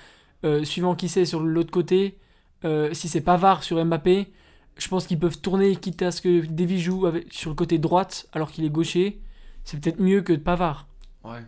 euh, 0.46 0.64
suivant 0.64 0.96
qui 0.96 1.10
c'est 1.10 1.26
sur 1.26 1.42
l'autre 1.42 1.72
côté, 1.72 2.18
euh, 2.64 2.94
si 2.94 3.10
c'est 3.10 3.22
Pavard 3.22 3.64
sur 3.64 3.84
Mbappé, 3.84 4.32
je 4.78 4.88
pense 4.88 5.06
qu'ils 5.06 5.20
peuvent 5.20 5.40
tourner, 5.40 5.76
quitte 5.76 6.02
à 6.02 6.12
ce 6.12 6.22
que 6.22 6.46
Davis 6.46 6.82
joue 6.82 7.06
avec, 7.06 7.32
sur 7.34 7.50
le 7.50 7.56
côté 7.56 7.78
droite 7.78 8.28
alors 8.34 8.52
qu'il 8.52 8.64
est 8.66 8.70
gaucher. 8.70 9.22
C'est 9.64 9.80
peut-être 9.80 10.00
mieux 10.00 10.22
que 10.22 10.34
de 10.34 10.40
Pavard. 10.42 10.88
Ouais. 11.24 11.42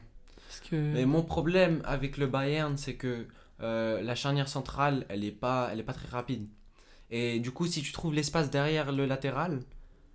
Parce 0.47 0.59
que... 0.69 0.75
Mais 0.75 1.06
mon 1.06 1.21
problème 1.23 1.81
avec 1.85 2.17
le 2.17 2.27
Bayern, 2.27 2.77
c'est 2.77 2.95
que 2.95 3.27
euh, 3.62 4.01
la 4.01 4.15
charnière 4.15 4.48
centrale, 4.48 5.05
elle 5.10 5.24
est 5.24 5.31
pas, 5.31 5.69
elle 5.72 5.79
est 5.79 5.84
pas 5.84 5.93
très 5.93 6.07
rapide. 6.07 6.48
Et 7.12 7.39
du 7.39 7.51
coup, 7.51 7.67
si 7.67 7.81
tu 7.81 7.91
trouves 7.91 8.13
l'espace 8.13 8.50
derrière 8.50 8.91
le 8.91 9.05
latéral, 9.05 9.60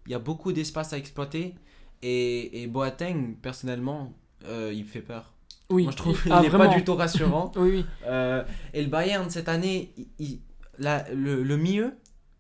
il 0.07 0.13
y 0.13 0.15
a 0.15 0.19
beaucoup 0.19 0.53
d'espace 0.53 0.93
à 0.93 0.99
exploiter. 0.99 1.55
Et, 2.03 2.63
et 2.63 2.67
Boateng, 2.67 3.35
personnellement, 3.43 4.15
euh, 4.47 4.73
il 4.75 4.85
me 4.85 4.89
fait 4.89 5.03
peur. 5.03 5.33
oui, 5.69 5.83
Moi, 5.85 5.93
je 5.93 5.97
trouve 5.97 6.21
qu'il 6.23 6.33
Ah, 6.33 6.41
n'est 6.41 6.51
pas 6.51 6.69
du 6.69 6.83
tout 6.85 6.95
rassurant. 6.95 7.53
Oui, 7.57 7.71
oui. 7.71 7.87
Euh, 8.07 8.43
et 8.73 8.83
le 8.83 8.89
Bayern, 8.89 9.29
cette 9.31 9.49
année, 9.49 9.93
il- 9.99 10.09
il- 10.19 10.41
la- 10.79 11.09
le, 11.13 11.43
le 11.43 11.57
milieu, 11.59 11.93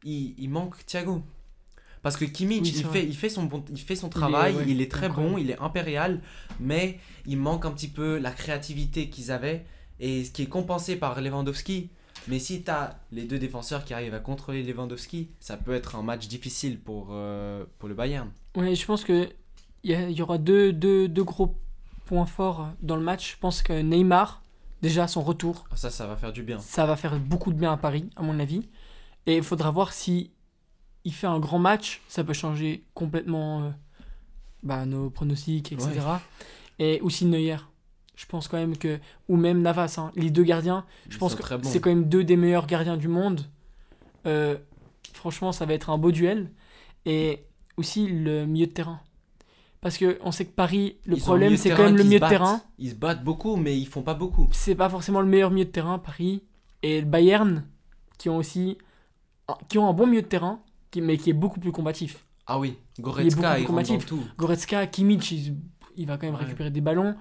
il, 0.04 0.34
il 0.38 0.48
manque 0.48 0.84
Thiago. 0.86 1.22
Parce 2.02 2.16
que 2.16 2.24
Kimmich, 2.24 2.62
Oui, 2.62 2.72
il, 2.76 2.82
vrai. 2.84 3.00
fait, 3.00 3.06
il, 3.06 3.16
fait 3.16 3.28
son 3.28 3.44
bon, 3.44 3.62
il 3.70 3.78
fait 3.78 3.94
son 3.96 4.08
travail, 4.08 4.54
ouais, 4.56 4.64
il 4.68 4.80
est 4.80 4.90
très 4.90 5.06
incroyable. 5.06 5.34
bon, 5.34 5.38
il 5.38 5.50
est 5.50 5.58
impérial, 5.60 6.20
mais 6.58 6.98
il 7.26 7.36
manque 7.36 7.66
un 7.66 7.70
petit 7.72 7.88
peu 7.88 8.18
la 8.18 8.30
créativité 8.30 9.10
qu'ils 9.10 9.30
avaient, 9.30 9.64
et 10.00 10.24
ce 10.24 10.30
qui 10.30 10.42
est 10.42 10.46
compensé 10.48 10.96
par 10.96 11.20
Lewandowski. 11.20 11.90
Mais 12.28 12.38
si 12.38 12.62
tu 12.62 12.70
as 12.70 12.98
les 13.12 13.24
deux 13.24 13.38
défenseurs 13.38 13.84
qui 13.84 13.92
arrivent 13.94 14.14
à 14.14 14.18
contrôler 14.20 14.62
Lewandowski, 14.62 15.28
ça 15.40 15.56
peut 15.56 15.74
être 15.74 15.96
un 15.96 16.02
match 16.02 16.26
difficile 16.28 16.78
pour, 16.78 17.08
euh, 17.12 17.64
pour 17.78 17.88
le 17.88 17.94
Bayern. 17.94 18.30
Ouais, 18.56 18.74
je 18.74 18.84
pense 18.86 19.04
que 19.04 19.28
il 19.84 19.90
y, 19.90 19.94
a- 19.94 20.08
y 20.10 20.20
aura 20.22 20.36
deux, 20.38 20.72
deux, 20.72 21.08
deux 21.08 21.24
gros 21.24 21.54
points 22.06 22.26
forts 22.26 22.68
dans 22.82 22.96
le 22.96 23.02
match. 23.02 23.32
Je 23.32 23.38
pense 23.38 23.62
que 23.62 23.72
Neymar, 23.80 24.42
déjà 24.82 25.06
son 25.08 25.22
retour, 25.22 25.66
Ah, 25.70 25.76
Ça, 25.76 25.90
ça 25.90 26.06
va 26.06 26.16
faire 26.16 26.32
du 26.32 26.42
bien. 26.42 26.58
ça 26.60 26.84
va 26.86 26.96
faire 26.96 27.18
beaucoup 27.18 27.52
de 27.52 27.58
bien 27.58 27.72
à 27.72 27.76
Paris, 27.78 28.08
à 28.16 28.22
mon 28.22 28.38
avis. 28.40 28.68
Et 29.26 29.36
il 29.36 29.42
faudra 29.42 29.70
voir 29.70 29.92
si 29.94 30.30
il 31.04 31.12
fait 31.12 31.26
un 31.26 31.38
grand 31.38 31.58
match, 31.58 32.02
ça 32.08 32.24
peut 32.24 32.32
changer 32.32 32.84
complètement 32.94 33.62
euh, 33.62 33.70
bah, 34.62 34.84
nos 34.86 35.10
pronostics, 35.10 35.72
etc. 35.72 35.92
Et 36.78 37.00
aussi 37.00 37.24
Neuer. 37.24 37.56
Je 38.16 38.26
pense 38.26 38.48
quand 38.48 38.58
même 38.58 38.76
que, 38.76 38.98
ou 39.28 39.36
même 39.36 39.62
Navas, 39.62 39.94
hein, 39.96 40.12
les 40.14 40.30
deux 40.30 40.42
gardiens, 40.42 40.84
je 41.08 41.16
pense 41.16 41.34
que 41.34 41.42
c'est 41.62 41.80
quand 41.80 41.88
même 41.88 42.04
deux 42.04 42.22
des 42.22 42.36
meilleurs 42.36 42.66
gardiens 42.66 42.98
du 42.98 43.08
monde. 43.08 43.46
Euh, 44.26 44.58
franchement, 45.14 45.52
ça 45.52 45.64
va 45.64 45.72
être 45.72 45.88
un 45.88 45.96
beau 45.96 46.12
duel. 46.12 46.50
Et 47.06 47.46
aussi 47.78 48.06
le 48.06 48.44
milieu 48.44 48.66
de 48.66 48.72
terrain. 48.72 49.00
Parce 49.80 49.96
que 49.96 50.18
on 50.20 50.32
sait 50.32 50.44
que 50.44 50.52
Paris, 50.52 50.98
le 51.06 51.16
Ils 51.16 51.22
problème, 51.22 51.56
c'est 51.56 51.70
quand 51.70 51.84
même 51.84 51.96
le 51.96 52.04
milieu 52.04 52.20
de 52.20 52.28
terrain. 52.28 52.60
Ils 52.78 52.90
se 52.90 52.94
battent 52.94 53.24
beaucoup, 53.24 53.56
mais 53.56 53.78
ils 53.78 53.86
font 53.86 54.02
pas 54.02 54.12
beaucoup. 54.12 54.48
C'est 54.52 54.74
pas 54.74 54.90
forcément 54.90 55.22
le 55.22 55.26
meilleur 55.26 55.50
milieu 55.50 55.64
de 55.64 55.70
terrain, 55.70 55.98
Paris. 55.98 56.42
Et 56.82 57.00
le 57.00 57.06
Bayern, 57.06 57.64
qui 58.18 58.28
ont 58.28 58.36
aussi 58.36 58.76
qui 59.68 59.78
ont 59.78 59.88
un 59.88 59.94
bon 59.94 60.06
milieu 60.06 60.22
de 60.22 60.26
terrain, 60.26 60.60
qui, 60.90 61.00
mais 61.00 61.16
qui 61.16 61.30
est 61.30 61.34
beaucoup 61.34 61.60
plus 61.60 61.72
combatif. 61.72 62.24
Ah 62.46 62.58
oui, 62.58 62.76
beaucoup 62.98 63.10
Goretzka, 63.18 63.30
plus 63.30 63.40
il, 63.40 63.44
rentre 63.46 63.60
dans 63.60 63.66
combatif. 63.66 64.06
tout. 64.06 64.22
Goretzka, 64.38 64.86
Kimmich, 64.88 65.30
il, 65.32 65.56
il 65.96 66.06
va 66.06 66.16
quand 66.16 66.26
même 66.26 66.34
Ouais. 66.34 66.44
récupérer 66.44 66.70
des 66.70 66.80
ballons. 66.80 67.14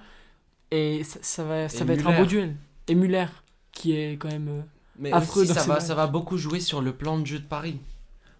Et 0.72 1.04
ça, 1.04 1.20
ça 1.22 1.44
va, 1.44 1.70
ça 1.70 1.84
Et 1.84 1.88
va 1.88 1.94
être 1.94 2.08
un 2.08 2.18
beau 2.20 2.26
duel. 2.26 2.56
Et 2.88 2.96
Muller, 2.96 3.26
qui 3.72 3.94
est 3.94 4.14
quand 4.18 4.30
même. 4.30 4.48
euh, 4.48 4.62
Mais 4.98 5.12
affreux 5.12 5.44
aussi, 5.44 5.54
ça 5.54 5.62
va, 5.62 5.76
matchs. 5.76 5.84
ça 5.84 5.96
va 5.96 6.08
beaucoup 6.08 6.38
jouer 6.38 6.60
sur 6.60 6.82
le 6.82 6.94
plan 6.94 7.20
de 7.20 7.26
jeu 7.26 7.40
de 7.40 7.46
Paris. 7.46 7.80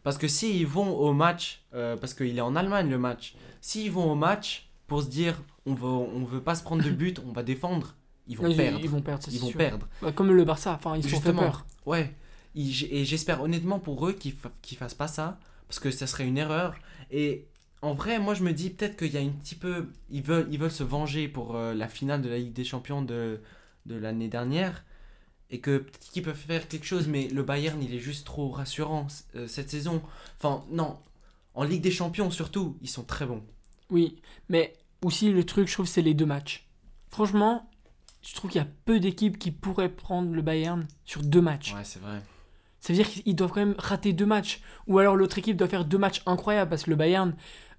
Parce 0.04 0.18
que 0.18 0.28
s'ils 0.28 0.66
vont 0.66 0.96
au 0.98 1.14
match, 1.14 1.62
euh, 1.74 1.98
parce 1.98 2.14
qu'il 2.14 2.38
est 2.38 2.42
en 2.42 2.56
Allemagne 2.56 2.90
le 2.90 2.98
match, 2.98 3.36
s'ils 3.62 3.92
vont 3.92 4.12
au 4.12 4.16
match 4.16 4.70
pour 4.88 5.02
se 5.04 5.10
dire 5.10 5.40
on 5.66 5.74
veut, 5.76 5.86
on 5.88 6.24
veut 6.24 6.42
pas 6.42 6.56
se 6.56 6.64
prendre 6.64 6.84
de 6.84 6.90
but, 6.90 7.20
on 7.28 7.32
va 7.34 7.44
défendre, 7.44 7.96
ils 8.28 8.38
vont 8.38 8.54
perdre. 8.56 8.80
ils 8.82 8.90
vont 8.90 9.02
perdre, 9.02 9.24
Ils 9.32 9.40
vont 9.40 9.52
perdre. 9.52 9.88
Bah, 10.02 10.12
comme 10.12 10.32
le 10.32 10.44
Barça, 10.46 10.74
enfin, 10.74 10.96
ils 10.96 11.04
se 11.04 11.10
Justement. 11.10 11.42
peur. 11.42 11.66
Ouais. 11.86 12.16
Et 12.56 13.06
j'espère 13.06 13.42
honnêtement 13.42 13.80
pour 13.80 14.08
eux 14.08 14.14
qu'ils 14.14 14.36
qu'ils 14.62 14.78
fassent 14.78 14.94
pas 14.94 15.08
ça, 15.08 15.40
parce 15.68 15.80
que 15.80 15.92
ça 15.92 16.08
serait 16.08 16.28
une 16.28 16.38
erreur. 16.38 16.76
Et 17.12 17.46
en 17.82 17.94
vrai, 17.94 18.20
moi 18.20 18.34
je 18.34 18.44
me 18.44 18.52
dis 18.52 18.70
peut-être 18.70 18.98
qu'il 18.98 19.14
y 19.14 19.18
a 19.18 19.22
un 19.22 19.30
petit 19.30 19.56
peu. 19.56 19.88
Ils 20.10 20.24
veulent, 20.24 20.48
ils 20.52 20.60
veulent 20.60 20.72
se 20.72 20.84
venger 20.84 21.28
pour 21.28 21.56
euh, 21.56 21.74
la 21.74 21.88
finale 21.88 22.22
de 22.22 22.30
la 22.30 22.38
Ligue 22.38 22.54
des 22.54 22.64
Champions 22.66 23.02
de, 23.02 23.40
de 23.86 23.96
l'année 23.96 24.28
dernière. 24.28 24.84
Et 25.52 25.60
que 25.60 25.80
peut-être 25.80 26.12
qu'ils 26.12 26.22
peuvent 26.22 26.36
faire 26.36 26.68
quelque 26.68 26.86
chose, 26.86 27.08
mais 27.08 27.28
le 27.28 27.42
Bayern 27.42 27.82
il 27.82 27.94
est 27.96 28.00
juste 28.00 28.26
trop 28.26 28.50
rassurant 28.50 29.08
euh, 29.36 29.48
cette 29.48 29.70
saison. 29.70 30.02
Enfin, 30.38 30.64
non. 30.70 31.00
En 31.56 31.64
Ligue 31.64 31.82
des 31.82 31.92
Champions 31.92 32.30
surtout, 32.30 32.78
ils 32.82 32.90
sont 32.90 33.04
très 33.04 33.26
bons. 33.26 33.44
Oui, 33.90 34.18
mais 34.50 34.74
aussi 35.02 35.32
le 35.32 35.44
truc, 35.44 35.68
je 35.68 35.74
trouve, 35.74 35.88
c'est 35.88 36.04
les 36.04 36.14
deux 36.14 36.26
matchs. 36.26 36.68
Franchement, 37.10 37.68
je 38.22 38.36
trouve 38.36 38.52
qu'il 38.52 38.62
y 38.62 38.64
a 38.64 38.68
peu 38.86 39.00
d'équipes 39.00 39.40
qui 39.40 39.52
pourraient 39.52 39.90
prendre 39.90 40.32
le 40.32 40.42
Bayern 40.42 40.86
sur 41.06 41.24
deux 41.24 41.42
matchs. 41.42 41.74
Ouais, 41.74 41.84
c'est 41.84 42.00
vrai. 42.00 42.22
Ça 42.82 42.94
veut 42.94 42.98
dire 42.98 43.10
qu'ils 43.10 43.36
doivent 43.36 43.52
quand 43.52 43.60
même 43.66 43.76
rater 43.78 44.14
deux 44.14 44.26
matchs. 44.26 44.62
Ou 44.88 45.00
alors 45.00 45.16
l'autre 45.16 45.38
équipe 45.38 45.58
doit 45.58 45.68
faire 45.68 45.86
deux 45.86 45.98
matchs 45.98 46.22
incroyables 46.26 46.70
parce 46.70 46.84
que 46.84 46.90
le 46.90 46.96
Bayern, 46.96 47.34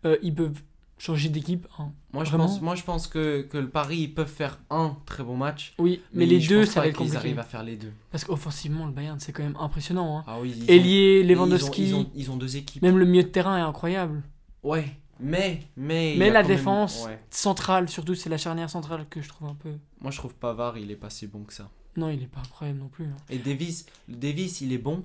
euh, 0.05 0.17
ils 0.23 0.35
peuvent 0.35 0.61
changer 0.99 1.31
d'équipe. 1.31 1.67
hein. 1.79 1.93
Moi 2.13 2.25
je 2.25 2.29
Vraiment 2.31 2.47
pense, 2.47 2.61
moi, 2.61 2.75
je 2.75 2.83
pense 2.83 3.07
que, 3.07 3.41
que 3.43 3.57
le 3.57 3.71
Paris 3.71 3.97
ils 4.01 4.15
peuvent 4.15 4.29
faire 4.29 4.59
un 4.69 4.97
très 5.07 5.23
bon 5.23 5.37
match. 5.37 5.73
Oui, 5.79 6.03
mais, 6.13 6.27
les 6.27 6.39
deux, 6.47 6.67
ça 6.67 6.81
va 6.81 6.89
être 6.89 6.97
compliqué. 6.99 7.17
arrivent 7.17 7.39
à 7.39 7.43
faire 7.45 7.63
les 7.63 7.77
deux. 7.77 7.93
Parce 8.11 8.25
qu'offensivement, 8.25 8.85
le 8.85 8.93
Bayern, 8.93 9.19
c'est 9.19 9.33
quand 9.33 9.43
même 9.43 9.57
impressionnant. 9.59 10.19
Hein. 10.19 10.25
Ah 10.27 10.39
oui, 10.41 10.53
ils 10.55 10.63
ont- 10.63 10.67
Mais 10.69 11.23
Lewandowski, 11.23 11.83
Ils 11.89 11.95
ont, 11.95 11.99
ils, 11.99 12.05
ont, 12.05 12.11
ils 12.17 12.31
ont 12.33 12.37
deux 12.37 12.57
équipes. 12.59 12.83
même 12.83 12.99
le 12.99 13.07
milieu 13.07 13.23
de 13.23 13.29
terrain 13.29 13.57
est 13.57 13.63
incroyable. 13.63 14.23
Ouais, 14.63 14.85
mais. 15.19 15.61
Mais, 15.79 16.17
Mais 16.19 16.29
la 16.31 16.41
même- 16.43 16.49
défense- 16.49 17.07
ouais. 17.07 17.19
Centrale, 17.31 17.89
surtout, 17.89 18.15
c'est 18.15 18.29
la 18.29 18.37
charnière 18.37 18.69
centrale 18.69 19.07
que 19.09 19.23
je 19.23 19.29
trouve 19.31 19.49
un 19.49 19.55
peu. 19.55 19.71
Moi, 20.03 20.11
je 20.11 20.19
trouve 20.19 20.35
Pavard, 20.35 20.77
il 20.77 20.91
est 20.91 20.97
pas 20.97 21.09
si 21.09 21.27
bon 21.27 21.45
que 21.45 21.55
ça. 21.55 21.71
Non, 21.97 22.09
il 22.11 22.23
est 22.23 22.27
pas 22.27 22.41
incroyable 22.41 22.79
non 22.79 22.89
plus. 22.89 23.05
hein. 23.07 23.17
Et 23.31 23.39
Davis, 23.39 23.87
Davis, 24.09 24.61
il 24.61 24.73
est 24.73 24.79
bon, 24.79 25.05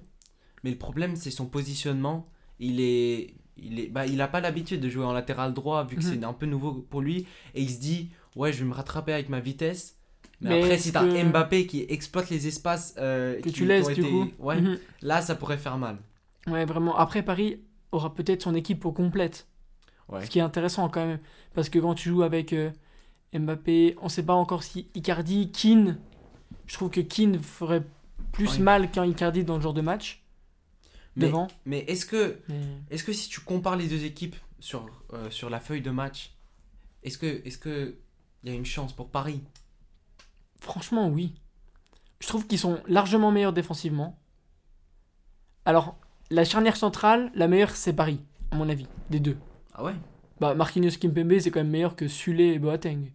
mais 0.63 0.72
le 0.72 0.77
problème, 0.77 1.15
c'est 1.15 1.32
son 1.32 1.46
positionnement. 1.48 2.27
Il 2.60 2.80
est. 2.80 3.34
Il, 3.58 3.80
est, 3.80 3.88
bah, 3.88 4.06
il 4.06 4.20
a 4.20 4.27
pas 4.27 4.42
l'habitude 4.42 4.82
de 4.82 4.89
jouer 4.89 5.06
en 5.06 5.13
latéral 5.13 5.54
droit 5.54 5.86
vu 5.86 5.96
que 5.96 6.04
Mhm. 6.04 6.12
c'est 6.20 6.24
un 6.25 6.34
peu 6.34 6.46
nouveau 6.46 6.74
pour 6.74 7.00
lui 7.00 7.25
et 7.54 7.62
il 7.62 7.70
se 7.70 7.80
dit 7.80 8.10
ouais 8.36 8.51
je 8.51 8.60
vais 8.60 8.65
me 8.70 8.74
rattraper 8.74 9.13
avec 9.13 9.30
ma 9.30 9.39
vitesse 9.39 9.96
mais, 10.42 10.50
Mais 10.50 10.63
après 10.63 10.77
si 10.77 10.92
t'as 10.92 11.06
que- 11.06 11.24
Mbappé 11.24 11.65
qui 11.65 11.86
exploite 11.88 12.30
les 12.30 12.48
espaces 12.48 12.96
euh, 12.98 13.38
Que 13.38 13.44
qui 13.44 13.54
tu 13.54 13.65
laisses, 13.65 13.86
du 13.88 13.94
été- 13.94 14.10
coup. 14.10 14.27
ouais 14.39 14.60
Mhm. 14.60 14.77
là 15.04 15.22
ça 15.22 15.36
pourrait 15.36 15.58
faire 15.58 15.77
mal 15.77 16.00
Ouais, 16.48 16.65
vraiment. 16.65 16.98
Après, 16.98 17.24
Paris 17.24 17.62
aura 17.94 18.13
peut-être 18.13 18.42
son 18.44 18.56
équipe 18.56 18.84
au 18.84 18.92
complète. 18.92 19.48
ouais 20.10 20.25
Ce 20.25 20.30
qui 20.30 20.39
est 20.39 20.42
intéressant 20.42 20.89
quand 20.89 21.06
même. 21.06 21.20
Parce 21.54 21.70
que 21.70 21.80
quand 21.80 21.94
tu 21.96 22.10
joues 22.10 22.24
avec 22.24 22.51
euh, 22.51 22.72
Mbappé, 23.34 23.96
on 24.01 24.10
sait 24.10 24.24
pas 24.25 24.34
encore 24.34 24.63
si 24.63 24.89
Icardi, 24.96 25.50
Keane. 25.54 25.98
Je 26.67 26.74
trouve 26.75 26.89
que 26.89 27.01
Keane 27.01 27.39
ferait 27.39 27.83
plus 28.31 28.53
Ouais. 28.57 28.59
mal 28.63 28.91
qu'un 28.91 29.05
Icardi 29.05 29.43
dans 29.43 29.55
le 29.55 29.62
genre 29.62 29.74
de 29.74 29.81
match. 29.81 30.24
mais, 31.15 31.27
devant. 31.27 31.47
mais 31.65 31.79
est-ce 31.88 32.05
que 32.05 32.39
Mais... 32.50 32.97
Que 32.97 33.13
si 33.13 33.29
tu 33.29 33.39
compares 33.41 33.75
les 33.77 33.88
deux 33.88 34.03
équipes 34.03 34.35
sur, 34.59 34.85
euh, 35.13 35.29
sur 35.29 35.50
la 35.50 35.59
feuille 35.59 35.81
de 35.81 35.91
match, 35.91 36.33
est-ce 37.03 37.17
que 37.17 37.41
est-ce 37.45 37.57
que 37.57 37.95
il 38.43 38.50
y 38.50 38.53
a 38.53 38.55
une 38.55 38.65
chance 38.65 38.93
pour 38.93 39.09
Paris? 39.09 39.41
Franchement, 40.59 41.07
oui. 41.09 41.33
Je 42.19 42.27
trouve 42.27 42.45
qu'ils 42.47 42.59
sont 42.59 42.79
largement 42.88 43.31
meilleurs 43.31 43.53
défensivement. 43.53 44.17
Alors, 45.65 45.97
la 46.31 46.45
charnière 46.45 46.77
centrale, 46.77 47.31
la 47.35 47.47
meilleure, 47.47 47.75
c'est 47.75 47.93
Paris, 47.93 48.19
à 48.51 48.55
mon 48.55 48.69
avis, 48.69 48.88
des 49.09 49.19
deux. 49.19 49.38
Ah 49.74 49.83
ouais? 49.83 49.93
Bah, 50.39 50.53
Marquinhos 50.55 50.97
Kimpembe, 51.00 51.39
c'est 51.39 51.50
quand 51.51 51.59
même 51.62 51.69
meilleur 51.71 51.95
que 51.95 52.07
Sule 52.07 52.41
et 52.41 52.59
Boateng. 52.59 53.12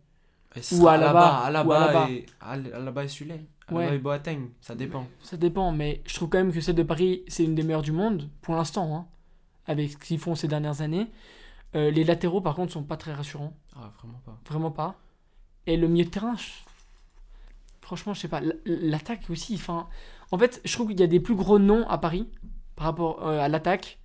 Ou 0.73 0.88
Alaba, 0.88 1.38
Alaba, 1.45 1.83
Alaba 1.85 2.11
et 2.11 2.26
Al- 2.40 2.73
Alaba 2.75 3.04
et 3.04 3.09
Sule. 3.09 3.33
Alaba 3.33 3.47
Ouais. 3.71 3.95
et 3.95 3.99
Boateng, 3.99 4.49
ça 4.61 4.75
dépend. 4.75 5.07
Ça 5.23 5.37
dépend, 5.37 5.71
mais 5.71 6.02
je 6.07 6.14
trouve 6.14 6.28
quand 6.28 6.38
même 6.38 6.52
que 6.52 6.61
celle 6.61 6.75
de 6.75 6.83
Paris, 6.83 7.23
c'est 7.28 7.45
une 7.45 7.54
des 7.54 7.62
meilleures 7.62 7.83
du 7.83 7.92
monde, 7.92 8.28
pour 8.42 8.57
l'instant, 8.57 8.97
hein, 8.97 9.07
avec 9.66 9.92
ce 9.92 9.97
qu'ils 9.97 10.19
font 10.19 10.35
ces 10.35 10.49
dernières 10.49 10.80
années. 10.80 11.07
Euh, 11.76 11.92
les 11.92 12.02
latéraux, 12.02 12.40
par 12.40 12.57
contre, 12.57 12.73
sont 12.73 12.83
pas 12.83 12.97
très 12.97 13.12
rassurants. 13.12 13.52
Ah 13.76 13.92
vraiment 14.02 14.21
pas. 14.26 14.38
Vraiment 14.49 14.71
pas. 14.73 14.97
Et 15.69 15.76
le 15.76 15.87
milieu 15.87 16.04
de 16.04 16.11
terrain, 16.11 16.35
je- 16.37 16.50
franchement, 17.80 18.12
je 18.14 18.21
sais 18.21 18.28
pas. 18.28 18.40
L'attaque 18.64 19.30
aussi, 19.30 19.54
enfin. 19.54 19.87
En 20.33 20.38
fait, 20.38 20.61
je 20.64 20.73
trouve 20.73 20.88
qu'il 20.88 20.99
y 21.00 21.02
a 21.04 21.07
des 21.09 21.21
plus 21.21 21.35
gros 21.37 21.59
noms 21.61 21.87
à 21.88 21.99
Paris 21.99 22.28
par 22.76 22.87
rapport 22.87 23.26
euh, 23.26 23.38
à 23.40 23.49
l'attaque. 23.49 23.99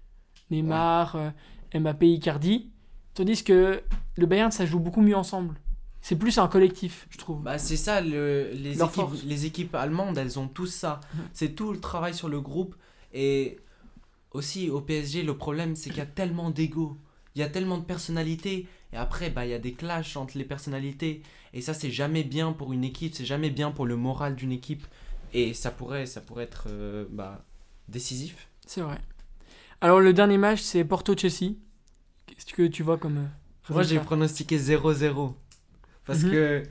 Neymar, 0.52 1.16
euh, 1.16 1.30
Mbappé, 1.74 2.08
Icardi. 2.14 2.72
Tandis 3.16 3.44
que 3.44 3.82
le 4.18 4.26
Bayern, 4.28 4.52
ça 4.52 4.66
joue 4.68 4.80
beaucoup 4.80 5.02
mieux 5.02 5.16
ensemble. 5.18 5.56
C'est 6.08 6.16
plus 6.18 6.38
un 6.38 6.48
collectif, 6.48 7.08
je 7.10 7.18
trouve. 7.18 7.42
Bah 7.42 7.58
c'est 7.58 7.78
ça 7.78 8.00
le, 8.00 8.52
les 8.54 8.76
Leur 8.76 8.90
équipes 8.90 9.02
force. 9.10 9.24
les 9.24 9.46
équipes 9.48 9.74
allemandes, 9.74 10.20
elles 10.20 10.38
ont 10.38 10.48
tous 10.48 10.68
ça. 10.68 11.00
Mhm. 11.16 11.22
C'est 11.34 11.56
tout 11.56 11.74
le 11.74 11.80
travail 11.80 12.14
sur 12.14 12.30
le 12.30 12.40
groupe 12.42 12.76
et 13.12 13.58
aussi 14.32 14.70
au 14.70 14.82
PSG 14.82 15.24
le 15.24 15.36
problème 15.36 15.76
c'est 15.76 15.90
qu'il 15.90 15.98
y 15.98 16.02
a 16.02 16.06
tellement 16.06 16.52
d'ego. 16.52 16.98
Il 17.36 17.40
y 17.40 17.44
a 17.44 17.50
tellement 17.50 17.80
de 17.80 17.84
personnalités 17.86 18.68
et 18.94 18.98
après 18.98 19.32
bah 19.32 19.46
il 19.48 19.50
y 19.50 19.56
a 19.56 19.60
des 19.60 19.74
clashs 19.74 20.16
entre 20.16 20.38
les 20.38 20.44
personnalités 20.46 21.24
et 21.54 21.62
ça 21.62 21.74
c'est 21.74 21.90
jamais 21.90 22.24
bien 22.24 22.54
pour 22.54 22.72
une 22.72 22.84
équipe, 22.84 23.16
c'est 23.16 23.26
jamais 23.26 23.50
bien 23.50 23.72
pour 23.72 23.88
le 23.88 23.96
moral 23.96 24.36
d'une 24.36 24.52
équipe 24.52 24.86
et 25.34 25.56
ça 25.56 25.72
pourrait 25.72 26.06
ça 26.06 26.22
pourrait 26.22 26.44
être 26.44 26.66
euh, 26.70 27.06
bah, 27.10 27.44
décisif. 27.90 28.48
C'est 28.68 28.82
vrai. 28.82 29.00
Alors, 29.82 30.00
le 30.00 30.14
dernier 30.14 30.38
match, 30.38 30.62
c'est 30.62 30.84
Porto-Chelsea. 30.86 31.54
Qu'est-ce 32.26 32.54
que 32.54 32.68
tu 32.68 32.82
vois 32.84 32.98
comme. 32.98 33.18
euh, 33.18 33.74
Moi 33.74 33.84
j'ai 33.84 34.00
pronostiqué 34.00 34.58
0-0 34.58 35.34
parce 36.06 36.24
Mhm. 36.24 36.32
que 36.32 36.64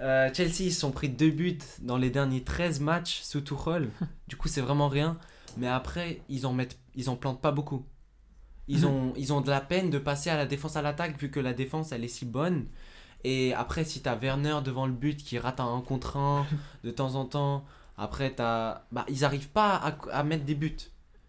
euh, 0.00 0.30
Chelsea 0.34 0.60
ils 0.64 0.72
se 0.72 0.80
sont 0.80 0.90
pris 0.92 1.08
deux 1.08 1.30
buts 1.30 1.58
dans 1.80 1.96
les 1.98 2.10
derniers 2.10 2.42
13 2.42 2.80
matchs 2.80 3.20
sous 3.22 3.40
Tuchel. 3.40 3.88
du 4.28 4.36
coup 4.36 4.48
c'est 4.48 4.60
vraiment 4.62 4.88
rien 4.88 5.18
mais 5.56 5.66
après 5.68 6.22
ils 6.28 6.46
en 6.46 6.52
mettent 6.52 6.78
ils 6.94 7.08
en 7.10 7.16
plantent 7.16 7.40
pas 7.42 7.52
beaucoup. 7.52 7.84
Ils 8.68 8.80
Mhm. 8.80 8.84
ont 8.86 9.12
ils 9.16 9.32
ont 9.32 9.40
de 9.40 9.50
la 9.50 9.60
peine 9.60 9.90
de 9.90 9.98
passer 9.98 10.30
à 10.30 10.36
la 10.36 10.46
défense 10.46 10.76
à 10.76 10.82
l'attaque 10.82 11.18
vu 11.20 11.30
que 11.30 11.40
la 11.40 11.52
défense 11.52 11.92
elle 11.92 12.04
est 12.04 12.08
si 12.08 12.24
bonne. 12.24 12.66
Et 13.24 13.52
après 13.54 13.84
si 13.84 14.00
t'as 14.00 14.16
Werner 14.16 14.58
devant 14.64 14.86
le 14.86 14.92
but 14.92 15.22
qui 15.22 15.38
rate 15.38 15.60
un 15.60 15.74
1 15.76 15.80
contre 15.82 16.16
1 16.16 16.46
de 16.84 16.90
temps 16.90 17.14
en 17.16 17.24
temps, 17.26 17.64
après 17.98 18.30
t'as 18.34 18.84
bah 18.92 19.04
ils 19.08 19.24
arrivent 19.24 19.50
pas 19.50 19.74
à, 19.76 19.96
à 20.12 20.22
mettre 20.22 20.44
des 20.44 20.54
buts. 20.54 20.76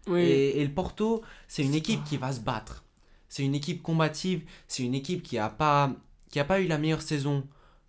Oui. 0.06 0.20
Et, 0.20 0.60
et 0.60 0.64
le 0.66 0.72
Porto, 0.72 1.22
c'est 1.48 1.62
une 1.62 1.74
équipe 1.74 2.02
qui 2.04 2.16
va 2.16 2.32
se 2.32 2.40
battre. 2.40 2.84
C'est 3.28 3.44
une 3.44 3.54
équipe 3.54 3.82
combative. 3.82 4.42
C'est 4.66 4.82
une 4.82 4.94
équipe 4.94 5.22
qui 5.22 5.38
a 5.38 5.48
pas, 5.48 5.92
qui 6.32 6.40
a 6.40 6.44
pas 6.44 6.60
eu 6.60 6.66
la 6.66 6.78
meilleure 6.78 7.02
saison 7.02 7.46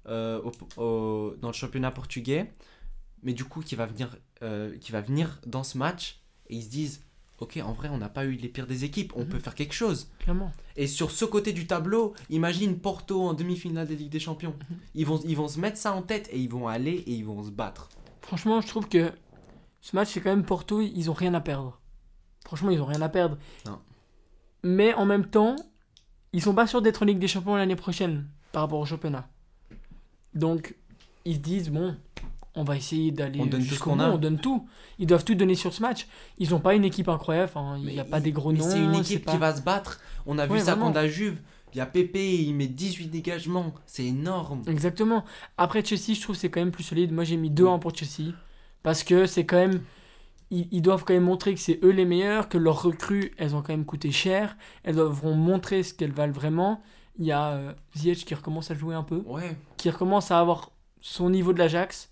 euh, 0.08 0.40
au- 0.78 0.82
au- 0.82 1.36
dans 1.38 1.48
le 1.48 1.54
championnat 1.54 1.90
portugais, 1.90 2.54
mais 3.24 3.34
du 3.34 3.46
coup 3.46 3.62
qui 3.62 3.76
va 3.76 3.86
venir, 3.88 4.16
euh, 4.44 4.78
qui 4.78 4.92
va 4.92 5.02
venir 5.02 5.40
dans 5.48 5.64
ce 5.64 5.78
match 5.78 6.20
et 6.50 6.56
ils 6.58 6.64
se 6.64 6.70
disent, 6.70 7.02
ok, 7.40 7.58
en 7.64 7.72
vrai, 7.74 7.88
on 7.90 7.98
n'a 7.98 8.10
pas 8.10 8.26
eu 8.26 8.34
les 8.34 8.50
pires 8.50 8.68
des 8.68 8.84
équipes. 8.84 9.14
On 9.16 9.22
Mhm. 9.22 9.30
peut 9.30 9.40
faire 9.40 9.56
quelque 9.56 9.74
chose. 9.74 10.10
Clairement. 10.20 10.52
Et 10.76 10.88
sur 10.88 11.10
ce 11.12 11.24
côté 11.26 11.54
du 11.54 11.68
tableau, 11.68 12.14
imagine 12.30 12.78
Porto 12.80 13.22
en 13.24 13.34
demi-finale 13.34 13.88
des 13.88 13.96
Ligue 13.96 14.12
des 14.12 14.20
Champions. 14.20 14.56
Mhm. 14.70 14.78
Ils 14.96 15.06
vont, 15.06 15.20
ils 15.26 15.36
vont 15.38 15.48
se 15.48 15.60
mettre 15.60 15.78
ça 15.78 15.94
en 15.94 16.02
tête 16.02 16.30
et 16.34 16.38
ils 16.40 16.50
vont 16.50 16.68
aller 16.68 16.92
et 17.08 17.12
ils 17.14 17.26
vont 17.26 17.42
se 17.44 17.50
battre. 17.50 17.90
Franchement, 18.22 18.60
je 18.62 18.68
trouve 18.68 18.88
que 18.90 19.12
ce 19.82 19.96
match, 19.96 20.10
c'est 20.12 20.22
quand 20.22 20.30
même 20.30 20.46
Porto, 20.46 20.82
ils 20.82 21.10
ont 21.10 21.14
rien 21.14 21.34
à 21.34 21.42
perdre. 21.42 21.80
Franchement, 22.46 22.72
ils 22.72 22.82
ont 22.82 22.86
rien 22.86 23.02
à 23.02 23.10
perdre. 23.10 23.38
Non. 23.66 23.80
Mais 24.64 24.94
en 24.94 25.06
même 25.06 25.26
temps, 25.30 25.56
ils 26.34 26.42
sont 26.42 26.54
pas 26.54 26.68
sûrs 26.68 26.82
d'être 26.82 27.04
en 27.04 27.06
Ligue 27.06 27.20
des 27.20 27.28
Champions 27.28 27.56
l'année 27.56 27.76
prochaine 27.76 28.28
par 28.52 28.64
rapport 28.64 28.80
au 28.80 28.86
championnat. 28.86 29.28
Donc, 30.34 30.76
ils 31.26 31.36
se 31.36 31.40
disent, 31.40 31.70
bon, 31.70 31.96
on 32.56 32.64
va 32.64 32.76
essayer 32.76 33.12
d'aller 33.12 33.40
jusqu'au 33.62 33.96
bout, 33.96 34.02
a. 34.02 34.12
on 34.12 34.18
donne 34.18 34.40
tout. 34.40 34.68
Ils 35.00 35.08
doivent 35.08 35.24
tout 35.24 35.36
donner 35.36 35.56
sur 35.56 35.74
ce 35.74 35.82
match. 35.82 36.08
Ils 36.38 36.50
n'ont 36.52 36.60
pas 36.60 36.76
une 36.76 36.86
équipe 36.86 37.10
incroyable, 37.10 37.52
enfin, 37.54 37.78
il 37.78 37.86
n'y 37.86 38.00
a 38.00 38.06
pas 38.06 38.20
des 38.20 38.32
gros 38.32 38.52
noms. 38.52 38.68
C'est 38.68 38.80
une 38.80 38.96
équipe 38.96 39.26
pas- 39.26 39.32
qui 39.32 39.38
va 39.38 39.56
se 39.56 39.62
battre. 39.62 40.00
On 40.26 40.38
a 40.38 40.46
vu 40.46 40.60
ça 40.60 40.72
vraiment. 40.72 40.88
contre 40.88 41.00
la 41.00 41.08
Juve. 41.08 41.38
Il 41.74 41.78
y 41.78 41.82
a 41.82 41.88
Pépé, 41.88 42.36
il 42.36 42.54
met 42.54 42.68
18 42.68 43.08
dégagements. 43.08 43.74
C'est 43.88 44.06
énorme. 44.06 44.62
Exactement. 44.68 45.26
Après 45.58 45.84
Chelsea, 45.84 46.14
je 46.16 46.22
trouve 46.22 46.36
que 46.36 46.42
c'est 46.42 46.50
quand 46.52 46.60
même 46.60 46.72
plus 46.72 46.84
solide. 46.84 47.12
Moi, 47.12 47.24
j'ai 47.24 47.38
mis 47.38 47.50
2-1 47.50 47.80
pour 47.80 47.96
Chelsea. 47.96 48.32
Parce 48.84 49.04
que 49.04 49.26
c'est 49.26 49.46
quand 49.46 49.58
même. 49.58 49.82
Ils, 50.56 50.68
ils 50.72 50.82
doivent 50.82 51.04
quand 51.04 51.14
même 51.16 51.24
montrer 51.24 51.54
que 51.56 51.60
c'est 51.60 51.80
eux 51.84 51.90
les 51.90 52.06
meilleurs, 52.06 52.48
que 52.48 52.58
leurs 52.60 52.84
recrues, 52.84 53.34
elles 53.38 53.56
ont 53.56 53.62
quand 53.62 53.74
même 53.74 53.86
coûté 53.86 54.12
cher. 54.12 54.56
Elles 54.84 54.96
devront 54.96 55.34
montrer 55.36 55.82
ce 55.84 55.94
qu'elles 55.94 56.12
valent 56.12 56.32
vraiment. 56.34 56.82
Il 57.18 57.26
y 57.26 57.32
a 57.32 57.54
euh, 57.54 57.74
Ziyech 57.98 58.24
qui 58.26 58.36
recommence 58.36 58.70
à 58.72 58.76
jouer 58.76 58.94
un 58.96 59.04
peu, 59.04 59.24
Ouais. 59.26 59.56
qui 59.78 59.90
recommence 59.90 60.30
à 60.32 60.40
avoir 60.40 60.72
son 61.02 61.30
niveau 61.30 61.54
de 61.54 61.60
l'Ajax. 61.60 62.10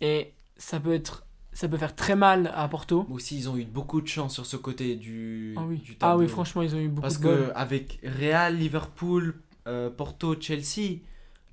Et 0.00 0.32
ça 0.56 0.78
peut 0.80 0.94
être. 0.94 1.26
Ça 1.52 1.68
peut 1.68 1.76
faire 1.78 1.94
très 1.94 2.16
mal 2.16 2.50
à 2.54 2.66
Porto. 2.68 3.06
Aussi, 3.10 3.36
ils 3.38 3.48
ont 3.48 3.56
eu 3.56 3.64
beaucoup 3.64 4.00
de 4.00 4.08
chance 4.08 4.34
sur 4.34 4.44
ce 4.44 4.56
côté 4.56 4.96
du, 4.96 5.54
Ah 5.56 5.62
oui. 5.68 5.78
du 5.78 5.96
Ah 6.00 6.16
oui, 6.16 6.26
franchement, 6.26 6.62
ils 6.62 6.74
ont 6.74 6.80
eu 6.80 6.88
beaucoup 6.88 7.02
Parce 7.02 7.20
de 7.20 7.22
bol. 7.28 7.46
que 7.46 7.52
avec 7.54 8.00
Real, 8.02 8.56
Liverpool, 8.56 9.34
euh, 9.68 9.88
Porto, 9.90 10.34
Chelsea, 10.40 10.98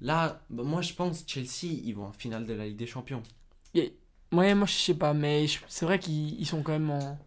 Là, 0.03 0.41
bah, 0.49 0.63
moi 0.63 0.81
je 0.81 0.93
pense 0.93 1.23
Chelsea, 1.27 1.65
ils 1.85 1.93
vont 1.93 2.05
en 2.05 2.11
finale 2.11 2.47
de 2.47 2.53
la 2.53 2.65
Ligue 2.65 2.77
des 2.77 2.87
Champions. 2.87 3.21
Ouais, 4.31 4.55
moi 4.55 4.65
je 4.67 4.73
sais 4.73 4.93
pas, 4.93 5.13
mais 5.13 5.47
je- 5.47 5.59
c'est 5.67 5.85
vrai 5.85 6.00
qu'ils 6.00 6.39
ils 6.39 6.45
sont 6.45 6.61
quand 6.63 6.71
même 6.71 6.89
en- 6.89 7.17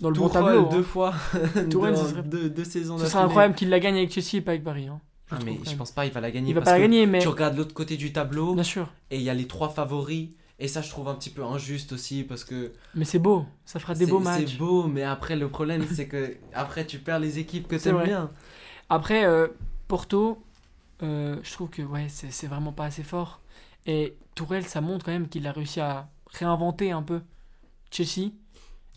dans 0.00 0.10
le 0.10 0.14
bon 0.18 0.28
tableau. 0.28 0.68
deux 0.70 0.78
hein. 0.78 0.82
fois, 0.82 1.14
Tourelle, 1.70 1.94
dans 1.94 2.06
serait- 2.06 2.22
deux, 2.22 2.48
deux 2.50 2.64
saisons 2.64 2.98
Ce 2.98 3.06
serait 3.06 3.22
incroyable 3.24 3.54
qu'il 3.54 3.68
la 3.68 3.80
gagne 3.80 3.96
avec 3.96 4.12
Chelsea 4.12 4.36
et 4.36 4.40
pas 4.40 4.52
avec 4.52 4.64
Paris. 4.64 4.86
hein. 4.88 5.00
Je 5.30 5.36
Ah, 5.36 5.38
mais 5.44 5.58
je 5.64 5.74
pense 5.76 5.90
pas 5.92 6.04
il 6.06 6.12
va 6.12 6.20
la 6.20 6.30
gagner. 6.30 6.50
Il 6.50 6.54
va 6.54 6.60
parce 6.60 6.72
pas 6.72 6.78
la 6.78 6.84
gagner, 6.84 7.06
mais 7.06 7.20
Tu 7.20 7.28
regardes 7.28 7.56
l'autre 7.56 7.72
côté 7.74 7.96
du 7.96 8.12
tableau 8.12 8.54
bien 8.54 8.62
sûr. 8.62 8.92
et 9.10 9.16
il 9.16 9.22
y 9.22 9.30
a 9.30 9.34
les 9.34 9.46
trois 9.46 9.70
favoris. 9.70 10.28
Et 10.58 10.68
ça, 10.68 10.80
je 10.82 10.90
trouve 10.90 11.08
un 11.08 11.14
petit 11.14 11.30
peu 11.30 11.42
injuste 11.42 11.92
aussi 11.92 12.22
parce 12.22 12.44
que 12.44 12.72
Mais 12.94 13.04
c'est 13.04 13.18
beau, 13.18 13.44
ça 13.64 13.80
fera 13.80 13.94
des 13.94 14.06
beaux 14.06 14.20
matchs. 14.20 14.50
c'est 14.50 14.58
beau, 14.58 14.86
mais 14.86 15.02
après, 15.02 15.34
le 15.34 15.48
problème, 15.48 15.84
c'est 15.90 16.06
que 16.06 16.36
après 16.54 16.86
tu 16.86 16.98
perds 16.98 17.18
les 17.18 17.38
équipes 17.40 17.66
que 17.66 17.74
t'aimes 17.76 18.02
bien. 18.04 18.30
Après, 18.88 19.24
euh, 19.24 19.48
Porto, 19.88 20.40
euh, 21.02 21.36
je 21.42 21.52
trouve 21.52 21.70
que 21.70 21.82
ouais, 21.82 22.06
c'est 22.08 22.30
c'est 22.30 22.46
vraiment 22.46 22.72
pas 22.72 22.84
assez 22.84 23.02
fort. 23.02 23.40
Et 23.86 24.14
Tourelle, 24.36 24.66
ça 24.66 24.80
montre 24.80 25.04
quand 25.04 25.10
même 25.12 25.28
qu'il 25.28 25.46
a 25.48 25.52
réussi 25.52 25.80
à 25.80 26.08
réinventer 26.32 26.90
un 26.92 27.02
peu 27.02 27.20
Chelsea. 27.90 28.30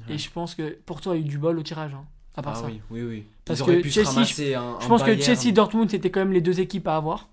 Ouais. 0.08 0.16
Et 0.16 0.18
je 0.18 0.30
pense 0.30 0.56
que 0.56 0.78
Porto 0.86 1.12
a 1.12 1.18
eu 1.18 1.24
du 1.24 1.38
bol 1.38 1.58
au 1.58 1.64
tirage, 1.64 1.94
hein, 1.94 2.06
à 2.36 2.42
part 2.42 2.54
Ah 2.58 2.62
ça. 2.62 2.66
oui, 2.68 2.82
oui, 2.92 3.02
oui. 3.04 3.26
Parce 3.46 3.62
que 3.62 3.82
pu 3.82 3.90
Chelsea, 3.90 4.60
un, 4.60 4.80
Je 4.82 4.88
pense 4.88 5.04
que. 5.04 5.18
Chelsea 5.20 5.52
Dortmund, 5.54 5.90
c'était 5.90 6.12
quand 6.12 6.20
même 6.22 6.34
les 6.34 6.42
deux 6.42 6.60
équipes 6.60 6.88
à 6.88 6.98
avoir. 6.98 7.30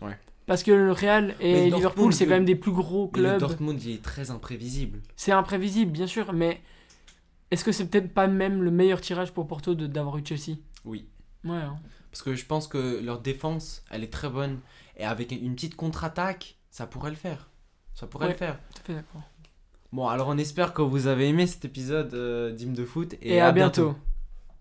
Ouais. 0.00 0.16
Parce 0.46 0.62
que 0.62 0.70
le 0.70 0.92
Real 0.92 1.34
et 1.40 1.68
Liverpool, 1.70 2.14
c'est 2.14 2.24
quand 2.24 2.32
même 2.34 2.46
des 2.46 2.54
plus 2.54 2.72
gros 2.72 3.10
Mais 3.14 3.20
le 3.20 3.28
clubs. 3.28 3.40
Dortmund, 3.40 3.82
il 3.82 3.92
est 3.96 4.02
très 4.02 4.30
imprévisible. 4.30 5.00
C'est 5.16 5.32
imprévisible, 5.32 5.90
bien 5.92 6.06
sûr, 6.06 6.32
mais 6.32 6.62
est-ce 7.50 7.64
que 7.64 7.72
c'est 7.72 7.86
peut-être 7.86 8.14
pas 8.14 8.26
même 8.28 8.62
le 8.62 8.70
meilleur 8.70 9.00
tirage 9.02 9.32
pour 9.32 9.46
Porto 9.46 9.74
d'avoir 9.74 10.16
eu 10.16 10.22
Chelsea? 10.24 10.56
Oui. 10.86 11.06
Ouais, 11.44 11.56
hein. 11.56 11.76
Parce 12.10 12.22
que 12.22 12.34
je 12.34 12.46
pense 12.46 12.66
que 12.66 13.00
leur 13.04 13.20
défense, 13.20 13.82
elle 13.90 14.02
est 14.02 14.12
très 14.12 14.30
bonne. 14.30 14.60
Et 14.96 15.04
avec 15.04 15.30
une 15.32 15.54
petite 15.54 15.76
contre-attaque, 15.76 16.56
ça 16.70 16.86
pourrait 16.86 17.10
le 17.10 17.16
faire. 17.16 17.50
Ça 17.94 18.06
pourrait 18.06 18.26
Ouais. 18.26 18.32
le 18.32 18.38
faire. 18.38 18.58
tout 18.74 18.80
à 18.80 18.84
fait 18.86 18.94
d'accord. 18.94 19.20
Bon, 19.92 20.06
alors 20.06 20.28
on 20.28 20.36
espère 20.36 20.74
que 20.74 20.82
vous 20.82 21.06
avez 21.06 21.28
aimé 21.28 21.46
cet 21.46 21.64
épisode 21.64 22.12
euh, 22.14 22.52
d'Hymne 22.52 22.74
de 22.74 22.84
foot. 22.84 23.14
Et, 23.22 23.40
à 23.40 23.52
bientôt. 23.52 23.94